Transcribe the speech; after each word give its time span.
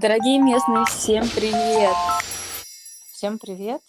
Дорогие 0.00 0.38
местные, 0.38 0.84
всем 0.84 1.28
привет! 1.34 1.92
Всем 3.10 3.36
привет! 3.36 3.80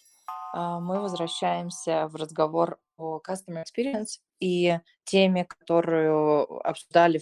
А, 0.55 0.79
мы 0.79 1.01
возвращаемся 1.01 2.07
в 2.07 2.15
разговор 2.15 2.79
о 2.97 3.19
Customer 3.19 3.63
Experience 3.63 4.17
и 4.39 4.79
теме, 5.03 5.45
которую 5.45 6.67
обсуждали 6.67 7.21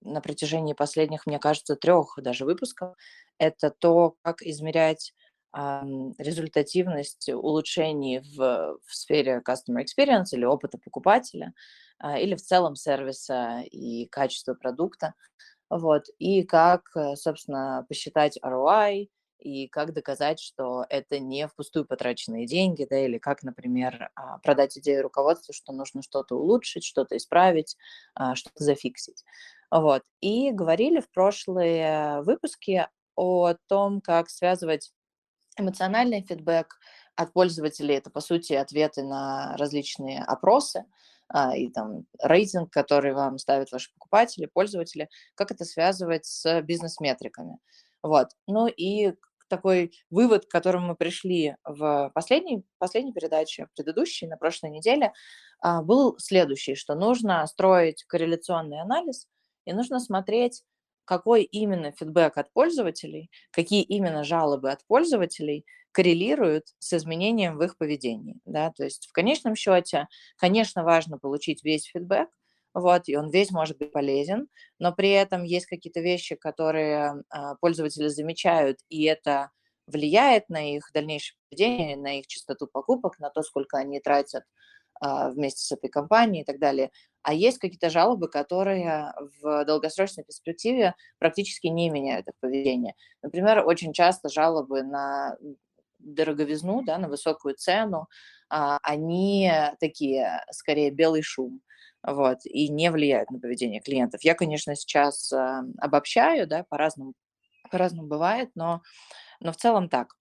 на 0.00 0.20
протяжении 0.20 0.72
последних, 0.72 1.24
мне 1.26 1.38
кажется, 1.38 1.76
трех 1.76 2.14
даже 2.16 2.46
выпусков. 2.46 2.96
Это 3.38 3.70
то, 3.70 4.16
как 4.22 4.42
измерять 4.42 5.14
результативность 5.54 7.28
улучшений 7.28 8.20
в, 8.36 8.78
в 8.84 8.94
сфере 8.94 9.40
Customer 9.46 9.84
Experience 9.84 10.28
или 10.32 10.44
опыта 10.44 10.78
покупателя, 10.78 11.52
а, 12.00 12.18
или 12.18 12.34
в 12.34 12.42
целом 12.42 12.74
сервиса 12.74 13.60
и 13.70 14.06
качества 14.06 14.54
продукта. 14.54 15.14
Вот. 15.72 16.04
И 16.18 16.42
как, 16.42 16.82
э, 16.94 17.16
собственно, 17.16 17.86
посчитать 17.88 18.38
ROI, 18.44 19.08
и 19.38 19.68
как 19.68 19.94
доказать, 19.94 20.38
что 20.38 20.84
это 20.90 21.18
не 21.18 21.48
впустую 21.48 21.86
потраченные 21.86 22.46
деньги, 22.46 22.86
да, 22.88 22.98
или 22.98 23.18
как, 23.18 23.42
например, 23.42 24.10
а, 24.14 24.38
продать 24.38 24.78
идею 24.78 25.02
руководству, 25.02 25.52
что 25.52 25.72
нужно 25.72 26.02
что-то 26.02 26.36
улучшить, 26.36 26.84
что-то 26.84 27.16
исправить, 27.16 27.76
а, 28.14 28.34
что-то 28.36 28.62
зафиксить. 28.62 29.24
Вот. 29.70 30.02
И 30.20 30.52
говорили 30.52 31.00
в 31.00 31.10
прошлые 31.10 32.20
выпуски 32.22 32.86
о 33.16 33.54
том, 33.66 34.00
как 34.02 34.28
связывать 34.28 34.92
эмоциональный 35.58 36.22
фидбэк 36.22 36.78
от 37.16 37.32
пользователей, 37.32 37.96
это, 37.96 38.10
по 38.10 38.20
сути, 38.20 38.52
ответы 38.52 39.02
на 39.02 39.56
различные 39.56 40.22
опросы, 40.22 40.84
и 41.56 41.70
там 41.70 42.06
рейтинг, 42.22 42.70
который 42.70 43.14
вам 43.14 43.38
ставят 43.38 43.72
ваши 43.72 43.92
покупатели, 43.94 44.46
пользователи, 44.46 45.08
как 45.34 45.50
это 45.50 45.64
связывать 45.64 46.26
с 46.26 46.62
бизнес-метриками. 46.62 47.58
Вот. 48.02 48.28
Ну 48.46 48.66
и 48.66 49.14
такой 49.48 49.92
вывод, 50.10 50.46
к 50.46 50.50
которому 50.50 50.88
мы 50.88 50.96
пришли 50.96 51.56
в 51.64 52.10
последней, 52.14 52.64
последней 52.78 53.12
передаче, 53.12 53.68
предыдущей, 53.76 54.26
на 54.26 54.38
прошлой 54.38 54.70
неделе, 54.70 55.12
а, 55.60 55.82
был 55.82 56.16
следующий, 56.18 56.74
что 56.74 56.94
нужно 56.94 57.46
строить 57.46 58.02
корреляционный 58.04 58.80
анализ 58.80 59.26
и 59.66 59.74
нужно 59.74 60.00
смотреть, 60.00 60.62
какой 61.04 61.42
именно 61.42 61.92
фидбэк 61.92 62.38
от 62.38 62.50
пользователей, 62.52 63.30
какие 63.50 63.82
именно 63.82 64.24
жалобы 64.24 64.70
от 64.70 64.86
пользователей 64.86 65.66
коррелируют 65.92 66.64
с 66.78 66.92
изменением 66.94 67.56
в 67.56 67.62
их 67.62 67.76
поведении. 67.76 68.36
Да? 68.44 68.72
То 68.72 68.84
есть 68.84 69.06
в 69.06 69.12
конечном 69.12 69.54
счете, 69.54 70.08
конечно, 70.36 70.84
важно 70.84 71.18
получить 71.18 71.64
весь 71.64 71.84
фидбэк, 71.84 72.28
вот, 72.74 73.02
и 73.06 73.16
он 73.16 73.30
весь 73.30 73.50
может 73.50 73.78
быть 73.78 73.92
полезен, 73.92 74.48
но 74.78 74.92
при 74.92 75.10
этом 75.10 75.42
есть 75.44 75.66
какие-то 75.66 76.00
вещи, 76.00 76.36
которые 76.36 77.22
а, 77.28 77.56
пользователи 77.56 78.08
замечают, 78.08 78.78
и 78.88 79.04
это 79.04 79.50
влияет 79.86 80.48
на 80.48 80.74
их 80.74 80.90
дальнейшее 80.94 81.36
поведение, 81.50 81.96
на 81.96 82.18
их 82.18 82.26
частоту 82.26 82.66
покупок, 82.66 83.18
на 83.18 83.28
то, 83.28 83.42
сколько 83.42 83.76
они 83.76 84.00
тратят 84.00 84.44
а, 85.00 85.30
вместе 85.30 85.60
с 85.64 85.72
этой 85.72 85.90
компанией 85.90 86.42
и 86.42 86.44
так 86.46 86.58
далее. 86.58 86.90
А 87.22 87.34
есть 87.34 87.58
какие-то 87.58 87.90
жалобы, 87.90 88.28
которые 88.28 89.12
в 89.42 89.64
долгосрочной 89.64 90.24
перспективе 90.24 90.94
практически 91.18 91.66
не 91.68 91.90
меняют 91.90 92.28
их 92.28 92.34
поведение. 92.40 92.94
Например, 93.22 93.66
очень 93.66 93.92
часто 93.92 94.28
жалобы 94.28 94.82
на 94.82 95.36
дороговизну, 96.02 96.82
да, 96.84 96.98
на 96.98 97.08
высокую 97.08 97.54
цену, 97.56 98.08
а, 98.50 98.78
они 98.82 99.50
такие, 99.80 100.44
скорее, 100.50 100.90
белый 100.90 101.22
шум, 101.22 101.60
вот, 102.06 102.38
и 102.44 102.68
не 102.68 102.90
влияют 102.90 103.30
на 103.30 103.38
поведение 103.40 103.80
клиентов. 103.80 104.22
Я, 104.24 104.34
конечно, 104.34 104.74
сейчас 104.76 105.32
а, 105.32 105.62
обобщаю, 105.78 106.46
да, 106.46 106.64
по-разному, 106.68 107.14
по-разному 107.70 108.08
бывает, 108.08 108.50
но, 108.54 108.82
но 109.40 109.52
в 109.52 109.56
целом 109.56 109.88
так. 109.88 110.14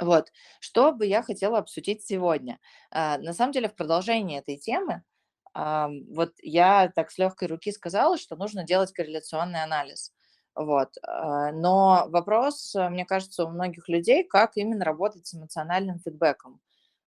Вот, 0.00 0.30
что 0.60 0.92
бы 0.92 1.06
я 1.06 1.22
хотела 1.22 1.58
обсудить 1.58 2.04
сегодня. 2.06 2.58
А, 2.90 3.18
на 3.18 3.32
самом 3.34 3.52
деле, 3.52 3.68
в 3.68 3.76
продолжении 3.76 4.38
этой 4.38 4.56
темы, 4.58 5.02
вот 5.54 6.34
я 6.42 6.92
так 6.94 7.10
с 7.10 7.16
легкой 7.16 7.48
руки 7.48 7.72
сказала, 7.72 8.18
что 8.18 8.36
нужно 8.36 8.64
делать 8.64 8.92
корреляционный 8.92 9.62
анализ. 9.62 10.12
Вот. 10.56 10.96
А, 11.02 11.52
но 11.52 12.06
вопрос, 12.08 12.74
э, 12.74 12.88
мне 12.88 13.04
кажется, 13.04 13.44
у 13.44 13.50
многих 13.50 13.88
людей, 13.88 14.24
как 14.24 14.52
именно 14.56 14.84
работать 14.84 15.26
с 15.26 15.34
эмоциональным 15.34 15.98
фидбэком 16.00 16.60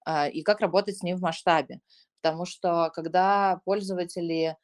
а, 0.06 0.28
и 0.30 0.44
как 0.44 0.62
работать 0.62 0.98
с 0.98 1.04
ним 1.04 1.18
в 1.18 1.22
масштабе. 1.22 1.82
Потому 2.22 2.46
что 2.46 2.92
когда 2.94 3.62
пользователи 3.66 4.58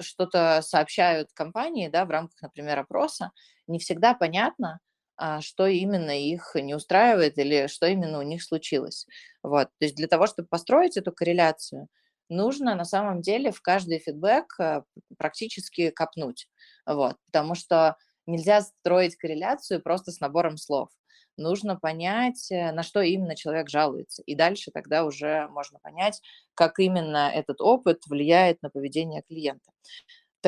что-то 0.00 0.60
сообщают 0.60 1.30
компании 1.32 1.88
да, 1.88 2.04
в 2.04 2.10
рамках, 2.10 2.42
например, 2.42 2.78
опроса, 2.78 3.32
не 3.66 3.78
всегда 3.78 4.12
понятно, 4.12 4.80
а, 5.16 5.40
что 5.40 5.66
именно 5.66 6.10
их 6.10 6.54
не 6.54 6.74
устраивает 6.74 7.38
или 7.38 7.66
что 7.66 7.86
именно 7.86 8.18
у 8.18 8.22
них 8.22 8.42
случилось. 8.42 9.06
Вот. 9.42 9.68
То 9.78 9.84
есть 9.84 9.96
для 9.96 10.06
того, 10.08 10.26
чтобы 10.26 10.48
построить 10.48 10.96
эту 10.96 11.10
корреляцию, 11.10 11.88
нужно 12.28 12.74
на 12.74 12.84
самом 12.84 13.20
деле 13.20 13.50
в 13.50 13.60
каждый 13.62 13.98
фидбэк 13.98 14.60
э, 14.60 14.82
практически 15.16 15.90
копнуть, 15.90 16.48
вот, 16.86 17.16
потому 17.26 17.54
что 17.54 17.96
нельзя 18.26 18.62
строить 18.62 19.16
корреляцию 19.16 19.82
просто 19.82 20.12
с 20.12 20.20
набором 20.20 20.56
слов. 20.56 20.90
Нужно 21.36 21.76
понять, 21.76 22.50
э, 22.50 22.72
на 22.72 22.82
что 22.82 23.00
именно 23.00 23.36
человек 23.36 23.68
жалуется, 23.68 24.22
и 24.26 24.34
дальше 24.34 24.70
тогда 24.72 25.04
уже 25.04 25.48
можно 25.48 25.78
понять, 25.78 26.20
как 26.54 26.78
именно 26.78 27.30
этот 27.32 27.60
опыт 27.60 28.02
влияет 28.06 28.62
на 28.62 28.70
поведение 28.70 29.22
клиента. 29.22 29.70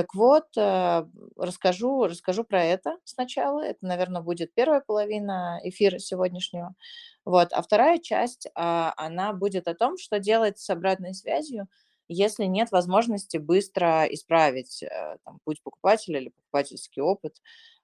Так 0.00 0.14
вот, 0.14 0.46
э, 0.56 1.04
расскажу, 1.36 2.06
расскажу 2.06 2.44
про 2.44 2.64
это 2.64 2.96
сначала. 3.04 3.60
Это, 3.62 3.84
наверное, 3.86 4.22
будет 4.22 4.54
первая 4.54 4.80
половина 4.80 5.60
эфира 5.62 5.98
сегодняшнего. 5.98 6.74
Вот. 7.26 7.52
А 7.52 7.60
вторая 7.60 7.98
часть, 7.98 8.48
а, 8.54 8.94
она 8.96 9.34
будет 9.34 9.68
о 9.68 9.74
том, 9.74 9.98
что 9.98 10.18
делать 10.18 10.58
с 10.58 10.70
обратной 10.70 11.12
связью, 11.12 11.68
если 12.08 12.46
нет 12.46 12.70
возможности 12.72 13.36
быстро 13.36 14.06
исправить 14.06 14.82
э, 14.82 15.18
там, 15.26 15.38
путь 15.44 15.62
покупателя 15.62 16.18
или 16.18 16.30
покупательский 16.30 17.02
опыт, 17.02 17.36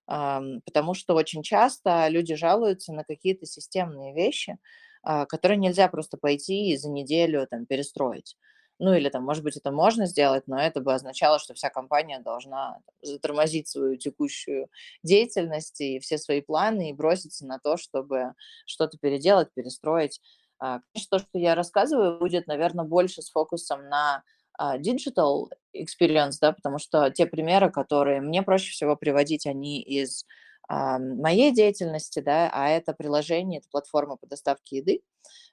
потому 0.09 0.95
что 0.95 1.15
очень 1.17 1.43
часто 1.43 2.07
люди 2.09 2.37
жалуются 2.37 2.93
на 2.93 3.03
какие-то 3.05 3.45
системные 3.45 4.15
вещи, 4.15 4.57
а, 5.03 5.27
которые 5.27 5.59
нельзя 5.59 5.89
просто 5.89 6.17
пойти 6.17 6.71
и 6.71 6.77
за 6.77 6.89
неделю 6.91 7.47
там, 7.51 7.67
перестроить. 7.67 8.37
Ну 8.79 8.93
или 8.93 9.09
там, 9.09 9.25
может 9.25 9.43
быть, 9.43 9.57
это 9.57 9.71
можно 9.71 10.07
сделать, 10.07 10.45
но 10.47 10.59
это 10.61 10.81
бы 10.81 10.93
означало, 10.93 11.39
что 11.39 11.55
вся 11.55 11.71
компания 11.71 12.19
должна 12.21 12.81
затормозить 13.01 13.69
свою 13.69 13.97
текущую 13.97 14.69
деятельность 15.03 15.81
и 15.81 15.99
все 15.99 16.19
свои 16.19 16.43
планы 16.43 16.91
и 16.91 16.93
броситься 16.93 17.47
на 17.47 17.59
то, 17.59 17.79
чтобы 17.79 18.35
что-то 18.67 18.99
переделать, 18.99 19.53
перестроить. 19.55 20.21
А, 20.59 20.81
конечно, 20.93 21.19
то, 21.19 21.25
что 21.25 21.39
я 21.39 21.55
рассказываю, 21.55 22.19
будет, 22.19 22.47
наверное, 22.47 22.85
больше 22.85 23.23
с 23.23 23.31
фокусом 23.31 23.89
на 23.89 24.23
а, 24.59 24.79
digital 24.79 25.47
experience, 25.75 26.37
да, 26.41 26.53
потому 26.53 26.79
что 26.79 27.11
те 27.11 27.25
примеры, 27.27 27.71
которые 27.71 28.21
мне 28.21 28.43
проще 28.43 28.73
всего 28.73 28.95
приводить, 28.95 29.47
они 29.47 29.81
из 29.81 30.27
а, 30.69 30.99
моей 30.99 31.51
деятельности, 31.51 32.21
да, 32.21 32.51
а 32.53 32.69
это 32.69 32.93
приложение, 32.93 33.61
это 33.61 33.69
платформа 33.71 34.17
по 34.17 34.27
доставке 34.27 34.79
еды, 34.79 35.03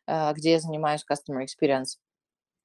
где 0.05 0.51
я 0.51 0.59
занимаюсь 0.59 1.05
customer 1.09 1.45
experience. 1.45 1.97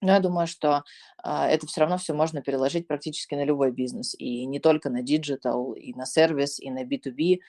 Но 0.01 0.13
я 0.13 0.21
думаю, 0.21 0.47
что 0.47 0.85
а, 1.23 1.49
это 1.49 1.67
все 1.67 1.81
равно 1.81 1.99
все 1.99 2.15
можно 2.15 2.41
переложить 2.41 2.87
практически 2.87 3.35
на 3.35 3.45
любой 3.45 3.73
бизнес, 3.73 4.15
и 4.17 4.47
не 4.47 4.61
только 4.61 4.91
на 4.91 5.03
digital, 5.03 5.73
и 5.73 5.93
на 5.95 6.07
сервис, 6.07 6.61
и 6.61 6.71
на 6.71 6.85
B2B. 6.85 7.41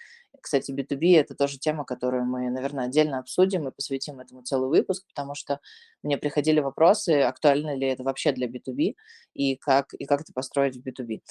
Кстати, 0.42 0.72
B2B– 0.72 1.16
это 1.20 1.36
тоже 1.36 1.60
тема, 1.60 1.86
которую 1.86 2.26
мы, 2.26 2.50
наверное, 2.50 2.86
отдельно 2.86 3.20
обсудим 3.20 3.68
и 3.68 3.72
посвятим 3.72 4.20
этому 4.20 4.42
целый 4.42 4.70
выпуск, 4.70 5.06
потому 5.08 5.36
что 5.36 5.60
мне 6.02 6.18
приходили 6.18 6.60
вопросы, 6.60 7.22
актуально 7.22 7.76
ли 7.76 7.88
это 7.88 8.04
вообще 8.04 8.32
для 8.32 8.48
B2B, 8.48 8.96
и 9.36 9.56
как, 9.58 9.94
и 9.94 10.06
как 10.06 10.22
это 10.22 10.34
построить 10.34 10.78
в 10.78 10.88
B2B. 10.88 11.22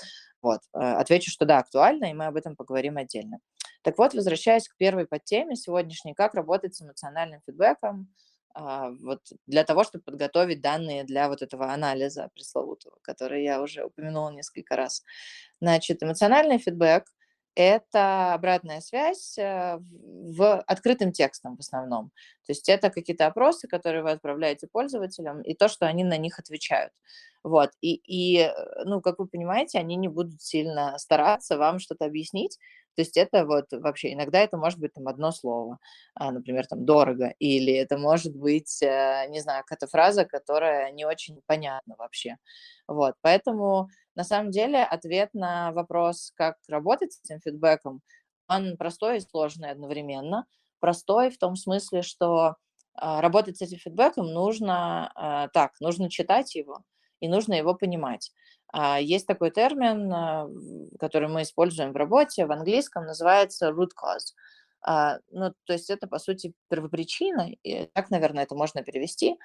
Вот. 0.40 0.60
А, 0.72 1.00
отвечу, 1.00 1.32
что 1.32 1.46
да, 1.46 1.58
актуально, 1.58 2.06
и 2.06 2.14
мы 2.14 2.26
об 2.26 2.36
этом 2.36 2.54
поговорим 2.54 2.96
отдельно. 2.96 3.38
Так 3.82 3.98
вот, 3.98 4.14
возвращаясь 4.14 4.68
к 4.68 4.76
первой 4.76 5.06
подтеме 5.06 5.56
сегодняшней, 5.56 6.14
как 6.14 6.34
работать 6.34 6.76
с 6.76 6.82
эмоциональным 6.82 7.40
фидбэком– 7.44 8.08
вот 8.54 9.20
для 9.46 9.64
того, 9.64 9.84
чтобы 9.84 10.04
подготовить 10.04 10.60
данные 10.60 11.04
для 11.04 11.28
вот 11.28 11.42
этого 11.42 11.72
анализа 11.72 12.30
пресловутого, 12.34 12.98
который 13.02 13.44
я 13.44 13.62
уже 13.62 13.84
упомянула 13.84 14.30
несколько 14.30 14.76
раз. 14.76 15.04
Значит, 15.60 16.02
эмоциональный 16.02 16.58
фидбэк– 16.58 17.04
это 17.54 18.34
обратная 18.34 18.80
связь 18.80 19.36
э, 19.36 19.78
в 19.80 20.60
открытым 20.60 21.10
текстом 21.10 21.56
в 21.56 21.60
основном. 21.60 22.10
То 22.46 22.52
есть 22.52 22.68
это 22.68 22.88
какие-то 22.88 23.26
опросы, 23.26 23.66
которые 23.66 24.04
вы 24.04 24.12
отправляете 24.12 24.68
пользователям, 24.68 25.42
и 25.42 25.54
то, 25.54 25.68
что 25.68 25.86
они 25.86 26.04
на 26.04 26.16
них 26.18 26.38
отвечают. 26.38 26.92
Вот. 27.42 27.70
И, 27.80 27.94
и, 27.94 28.38
э, 28.42 28.52
ну, 28.84 29.00
как 29.00 29.18
вы 29.18 29.26
понимаете, 29.26 29.78
они 29.78 29.96
не 29.96 30.08
будут 30.08 30.40
сильно 30.40 30.96
стараться 30.98 31.58
вам 31.58 31.80
что-то 31.80 32.04
объяснить, 32.04 32.58
то 32.98 33.02
есть 33.02 33.16
это 33.16 33.46
вот 33.46 33.66
вообще, 33.70 34.12
иногда 34.12 34.40
это 34.40 34.56
может 34.56 34.80
быть 34.80 34.92
там 34.92 35.06
одно 35.06 35.30
слово, 35.30 35.78
а, 36.16 36.32
например, 36.32 36.66
там 36.66 36.84
дорого, 36.84 37.32
или 37.38 37.72
это 37.72 37.96
может 37.96 38.34
быть, 38.34 38.82
э, 38.82 39.26
не 39.28 39.38
знаю, 39.38 39.62
какая-то 39.62 39.86
фраза, 39.86 40.24
которая 40.24 40.90
не 40.90 41.04
очень 41.04 41.40
понятна 41.46 41.94
вообще. 41.96 42.38
Вот, 42.88 43.14
поэтому 43.20 43.88
на 44.16 44.24
самом 44.24 44.50
деле 44.50 44.82
ответ 44.82 45.30
на 45.32 45.70
вопрос, 45.70 46.32
как 46.34 46.56
работать 46.66 47.12
с 47.12 47.20
этим 47.22 47.40
фидбэком, 47.40 48.00
Он 48.48 48.76
простой 48.76 49.18
и 49.18 49.20
сложный 49.20 49.70
одновременно. 49.70 50.44
Простой 50.80 51.30
в 51.30 51.38
том 51.38 51.54
смысле, 51.54 52.02
что 52.02 52.56
а, 52.94 53.20
работать 53.20 53.58
с 53.58 53.62
этим 53.62 53.78
фидбэком 53.78 54.26
нужно 54.26 55.12
а, 55.14 55.46
так, 55.50 55.74
нужно 55.78 56.10
читать 56.10 56.56
его 56.56 56.82
и 57.20 57.28
нужно 57.28 57.54
его 57.54 57.76
понимать. 57.76 58.32
А, 58.72 59.00
есть 59.00 59.26
такой 59.26 59.50
термин, 59.50 60.90
который 60.98 61.28
мы 61.28 61.42
используем 61.42 61.92
в 61.92 61.96
работе, 61.96 62.46
в 62.46 62.52
английском 62.52 63.04
называется 63.06 63.70
root 63.70 63.90
cause. 63.96 64.34
Ну, 65.30 65.52
то 65.64 65.72
есть 65.72 65.90
это, 65.90 66.06
по 66.06 66.20
сути, 66.20 66.54
первопричина, 66.68 67.50
и 67.64 67.86
так, 67.94 68.10
наверное, 68.10 68.44
это 68.44 68.54
можно 68.54 68.84
перевести. 68.84 69.36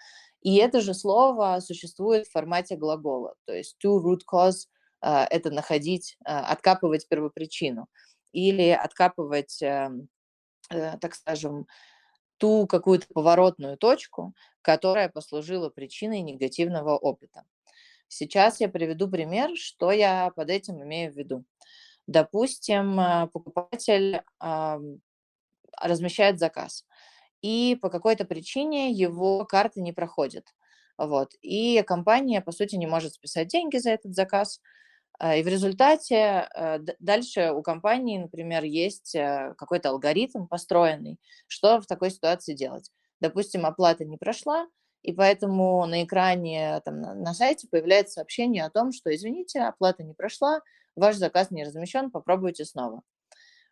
И 0.42 0.58
это 0.58 0.80
же 0.80 0.94
слово 0.94 1.60
существует 1.60 2.28
в 2.28 2.32
формате 2.32 2.76
глагола. 2.76 3.34
То 3.46 3.54
есть 3.54 3.76
to 3.84 4.00
root 4.00 4.20
cause– 4.32 4.68
это 5.02 5.50
находить, 5.50 6.18
откапывать 6.24 7.08
первопричину 7.10 7.88
или 8.32 8.70
откапывать, 8.70 9.62
э, 9.62 9.90
так 10.70 11.16
скажем, 11.16 11.68
ту 12.38 12.68
какую-то 12.68 13.08
поворотную 13.14 13.78
точку, 13.78 14.34
которая 14.62 15.10
послужила 15.10 15.70
причиной 15.70 16.22
негативного 16.22 16.98
опыта. 16.98 17.44
Сейчас 18.14 18.60
я 18.60 18.70
приведу 18.70 19.10
пример, 19.10 19.56
что 19.56 19.92
я 19.92 20.32
под 20.36 20.50
этим 20.50 20.84
имею 20.84 21.12
в 21.12 21.16
виду. 21.16 21.44
Допустим, 22.08 23.00
э, 23.00 23.28
покупатель 23.32 24.22
размещает 25.82 26.38
заказ, 26.38 26.86
и 27.42 27.78
по 27.82 27.90
какой-то 27.90 28.26
причине 28.26 28.92
его 28.92 29.46
карта 29.46 29.82
не 29.82 29.92
проходит. 29.92 30.46
Вот. 30.98 31.34
И 31.42 31.82
компания, 31.84 32.42
по 32.42 32.52
сути, 32.52 32.76
не 32.76 32.88
может 32.88 33.14
списать 33.14 33.48
деньги 33.48 33.78
за 33.78 33.92
этот 33.92 34.14
заказ, 34.14 34.62
а, 35.20 35.36
и 35.36 35.44
в 35.44 35.48
результате 35.48 36.48
э, 36.56 36.80
дальше 37.00 37.52
у 37.52 37.62
компании, 37.62 38.18
например, 38.18 38.64
есть 38.64 39.16
э, 39.16 39.54
какой-то 39.58 39.90
алгоритм 39.90 40.48
построенный, 40.48 41.20
что 41.48 41.80
в 41.82 41.86
такой 41.86 42.12
ситуации 42.12 42.54
делать. 42.54 42.92
Допустим, 43.20 43.66
оплата 43.66 44.06
не 44.06 44.18
прошла, 44.18 44.68
и 45.04 45.14
поэтому 45.14 45.86
на 45.86 46.04
экране 46.04 46.82
там, 46.86 47.02
на 47.02 47.34
сайте 47.34 47.68
появляется 47.70 48.16
сообщение 48.16 48.66
о 48.66 48.70
том, 48.70 48.92
что, 48.92 49.14
извините, 49.14 49.62
оплата 49.62 50.04
не 50.04 50.14
прошла, 50.14 50.62
ваш 50.96 51.18
заказ 51.18 51.52
не 51.52 51.64
размещен, 51.64 52.10
попробуйте 52.10 52.66
снова. 52.66 53.04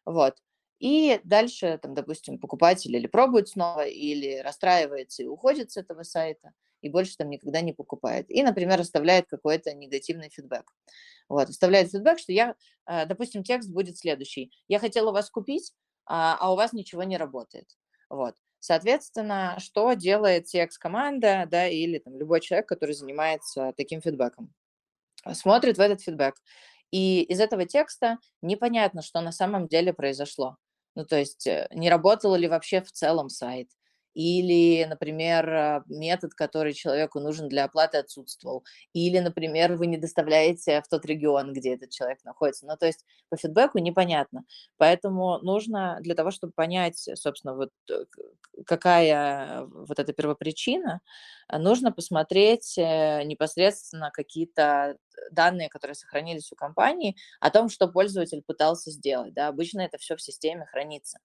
Вот. 0.06 0.38
И 0.80 1.22
дальше, 1.24 1.80
там, 1.81 1.94
допустим, 1.94 2.39
покупатель 2.39 2.95
или 2.95 3.07
пробует 3.07 3.48
снова, 3.50 3.86
или 3.86 4.39
расстраивается 4.39 5.24
и 5.24 5.28
уходит 5.28 5.72
с 5.72 5.78
этого 5.78 6.04
сайта, 6.04 6.54
и 6.81 6.89
больше 6.89 7.16
там 7.18 7.30
никогда 7.30 7.62
не 7.62 7.72
покупает. 7.72 8.30
И, 8.31 8.42
например, 8.44 8.80
оставляет 8.81 9.28
какой-то 9.28 9.74
негативный 9.74 10.30
фидбэк. 10.30 10.66
Вот, 11.30 11.50
оставляет 11.50 11.92
фидбэк, 11.92 12.19
что 12.19 12.33
я, 12.33 12.56
э, 12.88 13.06
допустим, 13.06 13.44
текст 13.44 13.69
будет 13.69 13.98
следующий. 13.98 14.51
Я 14.68 14.80
хотела 14.80 15.12
вас 15.12 15.30
купить, 15.30 15.72
а, 16.06 16.36
а 16.39 16.51
у 16.51 16.56
вас 16.56 16.74
ничего 16.74 17.04
не 17.04 17.18
работает. 17.18 17.68
Вот. 18.12 18.36
Соответственно, 18.60 19.56
что 19.60 19.94
делает 19.94 20.54
CX-команда, 20.54 21.48
да, 21.50 21.68
или 21.68 21.98
там 21.98 22.18
любой 22.19 22.42
человек, 22.42 22.68
который 22.68 22.94
занимается 22.94 23.74
таким 23.78 24.02
фидбэком? 24.02 24.54
Смотрит 25.34 25.78
в 25.78 25.81
этот 25.81 26.02
фидбэк. 26.02 26.36
И 26.92 27.24
из 27.24 27.40
этого 27.40 27.66
текста 27.66 28.18
непонятно, 28.42 29.02
что 29.02 29.22
на 29.22 29.31
самом 29.31 29.68
деле 29.68 29.94
произошло. 29.94 30.58
Ну, 30.96 31.06
то 31.06 31.18
есть 31.18 31.48
э, 31.48 31.69
не 31.72 31.90
работал 31.90 32.36
ли 32.36 32.50
вообще 32.50 32.81
в 32.81 32.92
целом 32.92 33.30
сайт, 33.30 33.69
или, 34.13 34.86
например, 34.86 35.50
а, 35.50 35.84
метод, 35.88 36.34
который 36.34 36.74
человеку 36.74 37.19
нужен 37.19 37.50
для 37.50 37.66
оплаты, 37.66 37.98
отсутствовал, 37.98 38.63
или, 38.94 39.19
например, 39.19 39.75
вы 39.75 39.88
не 39.88 39.98
доставляете 39.98 40.81
в 40.81 40.88
тот 40.88 41.06
регион, 41.06 41.54
где 41.54 41.75
этот 41.75 41.92
человек 41.92 42.19
находится. 42.24 42.66
Ну, 42.66 42.75
то 42.78 42.86
есть 42.86 43.06
по 43.30 43.38
фидбэку 43.38 43.80
непонятно. 43.80 44.44
Поэтому 44.78 45.40
нужно 45.40 45.98
для 46.02 46.16
того, 46.16 46.31
чтобы 46.31 46.54
понять, 46.54 47.10
собственно, 47.16 47.56
вот 47.56 47.72
э, 47.90 48.06
какая 48.66 49.66
вот 49.66 50.00
эта 50.00 50.14
первопричина, 50.14 51.02
нужно 51.52 51.92
посмотреть 51.92 52.78
э, 52.78 53.24
непосредственно 53.24 54.12
какие-то 54.12 54.98
данные, 55.31 55.69
которые 55.69 55.96
сохранились 55.96 56.52
у 56.52 56.56
компании, 56.56 57.16
о 57.40 57.50
том, 57.50 57.69
что 57.69 57.88
пользователь 57.88 58.42
пытался 58.46 58.92
сделать. 58.92 59.34
Да? 59.34 59.48
Обычно 59.48 59.81
это 59.81 59.98
все 59.98 60.16
в 60.16 60.22
системе 60.22 60.66
хранится. 60.66 61.19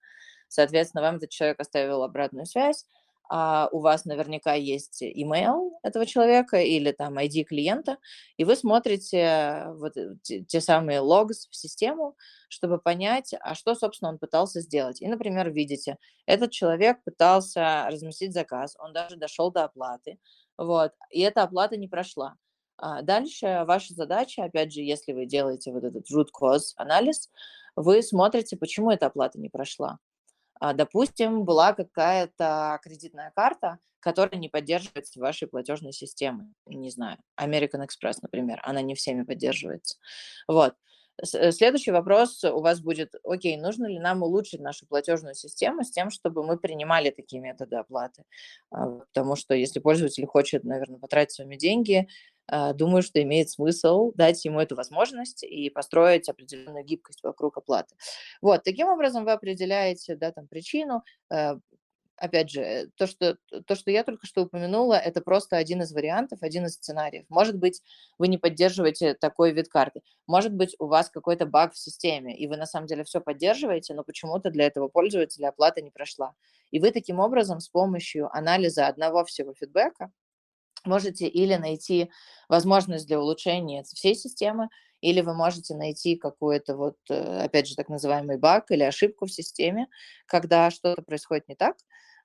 Соответственно, 0.49 1.03
вам 1.03 1.17
этот 1.17 1.31
человек 1.31 1.61
оставил 1.61 2.03
обратную 2.03 2.47
связь, 2.47 2.85
а 3.29 3.69
у 3.73 3.81
вас 3.81 4.05
наверняка 4.05 4.55
есть 4.55 5.03
email 5.03 5.71
этого 5.83 6.07
человека 6.07 6.59
или 6.59 6.93
там 6.93 7.19
ID 7.19 7.45
клиента, 7.45 7.99
и 8.37 8.45
вы 8.45 8.55
смотрите 8.57 9.67
вот 9.75 9.97
э, 9.97 10.15
те, 10.23 10.45
те 10.45 10.61
самые 10.61 11.01
логс 11.01 11.49
в 11.51 11.57
систему, 11.57 12.17
чтобы 12.49 12.79
понять, 12.79 13.35
а 13.41 13.55
что, 13.55 13.75
собственно, 13.75 14.11
он 14.11 14.19
пытался 14.19 14.61
сделать. 14.61 15.03
И, 15.03 15.09
например, 15.09 15.51
видите, 15.51 15.99
этот 16.27 16.53
человек 16.53 17.03
пытался 17.05 17.87
разместить 17.91 18.33
заказ, 18.33 18.77
он 18.79 18.93
даже 18.93 19.17
дошел 19.17 19.51
до 19.51 19.65
оплаты, 19.65 20.19
вот, 20.57 20.93
и 21.11 21.21
эта 21.21 21.43
оплата 21.43 21.77
не 21.77 21.89
прошла. 21.89 22.37
А 22.79 23.03
дальше 23.03 23.65
ваша 23.67 23.95
задача, 23.95 24.45
опять 24.45 24.73
же, 24.73 24.83
если 24.83 25.13
вы 25.13 25.27
делаете 25.27 25.73
вот 25.73 25.83
этот 25.83 26.11
root 26.11 26.29
cause 26.39 26.75
анализ, 26.77 27.31
вы 27.75 28.03
смотрите, 28.03 28.57
почему 28.57 28.91
эта 28.91 29.07
оплата 29.07 29.41
не 29.41 29.49
прошла. 29.49 29.99
А, 30.61 30.73
допустим, 30.73 31.45
была 31.45 31.73
какая-то 31.73 32.79
кредитная 32.83 33.33
карта, 33.35 33.79
которая 34.01 34.39
не 34.41 34.49
поддерживается 34.49 35.21
вашей 35.21 35.49
платежной 35.49 35.93
системой. 35.93 36.47
Не 36.67 36.91
знаю, 36.91 37.19
American 37.41 37.85
Express, 37.85 38.19
например, 38.23 38.61
она 38.65 38.81
не 38.81 38.95
всеми 38.95 39.23
поддерживается. 39.23 39.97
Вот. 40.47 40.75
Э, 41.35 41.51
следующий 41.51 41.91
вопрос 41.91 42.45
у 42.45 42.61
вас 42.61 42.81
будет, 42.81 43.15
окей, 43.25 43.57
нужно 43.57 43.87
ли 43.87 43.99
нам 43.99 44.23
улучшить 44.23 44.61
нашу 44.61 44.87
платежную 44.87 45.35
систему 45.35 45.83
с 45.83 45.91
тем, 45.91 46.11
чтобы 46.11 46.45
мы 46.45 46.59
принимали 46.59 47.11
такие 47.11 47.41
методы 47.41 47.77
оплаты? 47.77 48.25
А, 48.71 48.87
потому 49.13 49.37
что 49.37 49.55
если 49.55 49.81
пользователь 49.81 50.27
хочет, 50.27 50.65
наверное, 50.65 50.99
потратить 50.99 51.35
своими 51.35 51.57
деньги, 51.57 52.09
думаю, 52.75 53.03
что 53.03 53.23
имеет 53.23 53.51
смысл 53.51 54.13
дать 54.15 54.45
ему 54.45 54.61
эту 54.61 54.77
возможность 54.77 55.43
и 55.43 55.71
построить 55.71 56.29
определенную 56.29 56.85
гибкость 56.85 57.23
вокруг 57.23 57.57
оплаты. 57.59 57.97
Вот, 58.41 58.63
таким 58.65 58.89
образом 58.89 59.25
вы 59.25 59.33
определяете, 59.33 60.17
да, 60.17 60.33
там, 60.33 60.47
причину, 60.47 61.03
э, 61.31 61.57
опять 62.17 62.51
же, 62.51 62.91
то 62.97 63.07
что, 63.07 63.37
то, 63.67 63.75
что 63.75 63.91
я 63.91 64.03
только 64.05 64.27
что 64.27 64.43
упомянула, 64.43 64.95
это 64.95 65.21
просто 65.21 65.57
один 65.57 65.83
из 65.83 65.93
вариантов, 65.93 66.43
один 66.43 66.67
из 66.67 66.75
сценариев. 66.75 67.27
Может 67.29 67.57
быть, 67.57 67.83
вы 68.19 68.29
не 68.29 68.39
поддерживаете 68.39 69.15
такой 69.15 69.53
вид 69.53 69.69
карты. 69.69 70.03
Может 70.27 70.55
быть, 70.55 70.75
у 70.79 70.87
вас 70.87 71.11
какой-то 71.11 71.47
баг 71.47 71.75
в 71.75 71.79
системе, 71.79 72.37
и 72.37 72.47
вы 72.47 72.57
на 72.57 72.67
самом 72.67 72.87
деле 72.87 73.05
все 73.05 73.21
поддерживаете, 73.21 73.95
но 73.95 74.05
почему-то 74.05 74.51
для 74.51 74.67
этого 74.67 74.89
пользователя 74.89 75.49
оплата 75.49 75.81
не 75.83 75.91
прошла. 75.91 76.35
И 76.71 76.81
вы 76.81 76.91
таким 76.91 77.21
образом 77.21 77.61
с 77.61 77.69
помощью 77.69 78.35
анализа 78.35 78.87
одного 78.87 79.25
всего 79.25 79.55
фидбэка 79.55 80.11
можете 80.87 81.27
или 81.29 81.55
найти 81.57 82.11
возможность 82.49 83.07
для 83.07 83.21
улучшения 83.21 83.83
всей 83.85 84.15
системы, 84.15 84.69
или 85.01 85.21
вы 85.21 85.35
можете 85.35 85.75
найти 85.75 86.17
какой-то 86.17 86.77
вот, 86.77 86.97
э, 87.11 87.45
опять 87.45 87.69
же, 87.69 87.77
так 87.77 87.89
называемый 87.89 88.39
баг 88.39 88.71
или 88.71 88.83
ошибку 88.83 89.27
в 89.27 89.33
системе, 89.33 89.89
когда 90.27 90.71
что-то 90.71 91.03
происходит 91.03 91.49
не 91.49 91.55
так, 91.55 91.77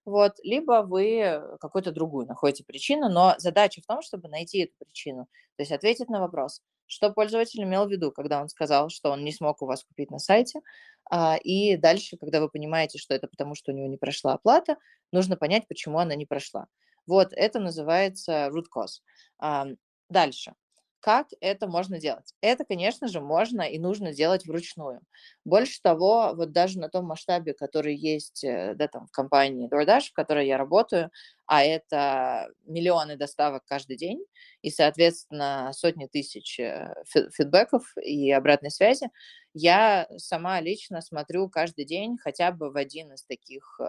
вот, 0.06 0.34
либо 0.44 0.84
вы 0.84 1.42
какую-то 1.60 1.92
другую 1.92 2.26
находите 2.26 2.64
причину, 2.64 3.08
но 3.10 3.36
задача 3.38 3.82
в 3.82 3.86
том, 3.86 4.02
чтобы 4.02 4.30
найти 4.30 4.60
эту 4.64 4.74
причину, 4.80 5.26
то 5.58 5.62
есть 5.62 5.72
ответить 5.72 6.10
на 6.10 6.20
вопрос, 6.20 6.62
что 6.88 7.12
пользователь 7.12 7.64
имел 7.64 7.86
в 7.86 7.92
виду, 7.92 8.12
когда 8.12 8.42
он 8.42 8.50
сказал, 8.50 8.90
что 8.90 9.12
он 9.12 9.24
не 9.24 9.32
смог 9.32 9.62
у 9.62 9.66
вас 9.68 9.84
купить 9.84 10.10
на 10.10 10.18
сайте, 10.18 10.62
а, 11.10 11.38
и 11.38 11.78
дальше, 11.78 12.18
когда 12.18 12.42
вы 12.42 12.50
понимаете, 12.50 12.98
что 12.98 13.14
это 13.14 13.28
потому, 13.28 13.54
что 13.54 13.72
у 13.72 13.76
него 13.76 13.88
не 13.88 13.98
прошла 13.98 14.34
оплата, 14.34 14.78
нужно 15.12 15.36
понять, 15.38 15.68
почему 15.68 16.00
она 16.00 16.16
не 16.16 16.26
прошла. 16.26 16.68
Вот 17.12 17.34
это 17.34 17.60
называется 17.60 18.48
root 18.54 18.68
cause. 18.74 19.02
Дальше. 20.10 20.54
Как 21.02 21.30
это 21.42 21.68
можно 21.68 22.00
делать? 22.00 22.36
Это, 22.42 22.64
конечно 22.64 23.08
же, 23.08 23.22
можно 23.22 23.64
и 23.64 23.80
нужно 23.80 24.14
делать 24.14 24.46
вручную. 24.46 25.02
Больше 25.44 25.82
того, 25.82 26.34
вот 26.36 26.52
даже 26.52 26.80
на 26.80 26.90
том 26.90 27.06
масштабе, 27.06 27.56
который 27.56 27.96
есть 27.96 28.44
э, 28.44 28.76
да, 28.76 28.88
там, 28.88 29.08
в 29.08 29.12
компании 29.12 29.68
DoorDash, 29.68 30.10
в 30.10 30.14
которой 30.14 30.46
я 30.46 30.60
работаю, 30.60 31.10
а 31.48 31.64
это 31.64 32.50
миллионы 32.66 33.18
доставок 33.18 33.64
каждый 33.66 33.98
день 33.98 34.24
и, 34.62 34.70
соответственно, 34.70 35.72
сотни 35.74 36.06
тысяч 36.06 36.60
э, 36.60 36.94
фидбэков 37.36 37.98
и 37.98 38.32
обратной 38.32 38.70
связи, 38.70 39.10
я 39.56 40.08
сама 40.18 40.62
лично 40.62 41.02
смотрю 41.02 41.50
каждый 41.50 41.86
день 41.86 42.18
хотя 42.22 42.52
бы 42.52 42.70
в 42.70 42.78
один 42.78 43.12
из 43.14 43.24
таких 43.24 43.80
э, 43.80 43.84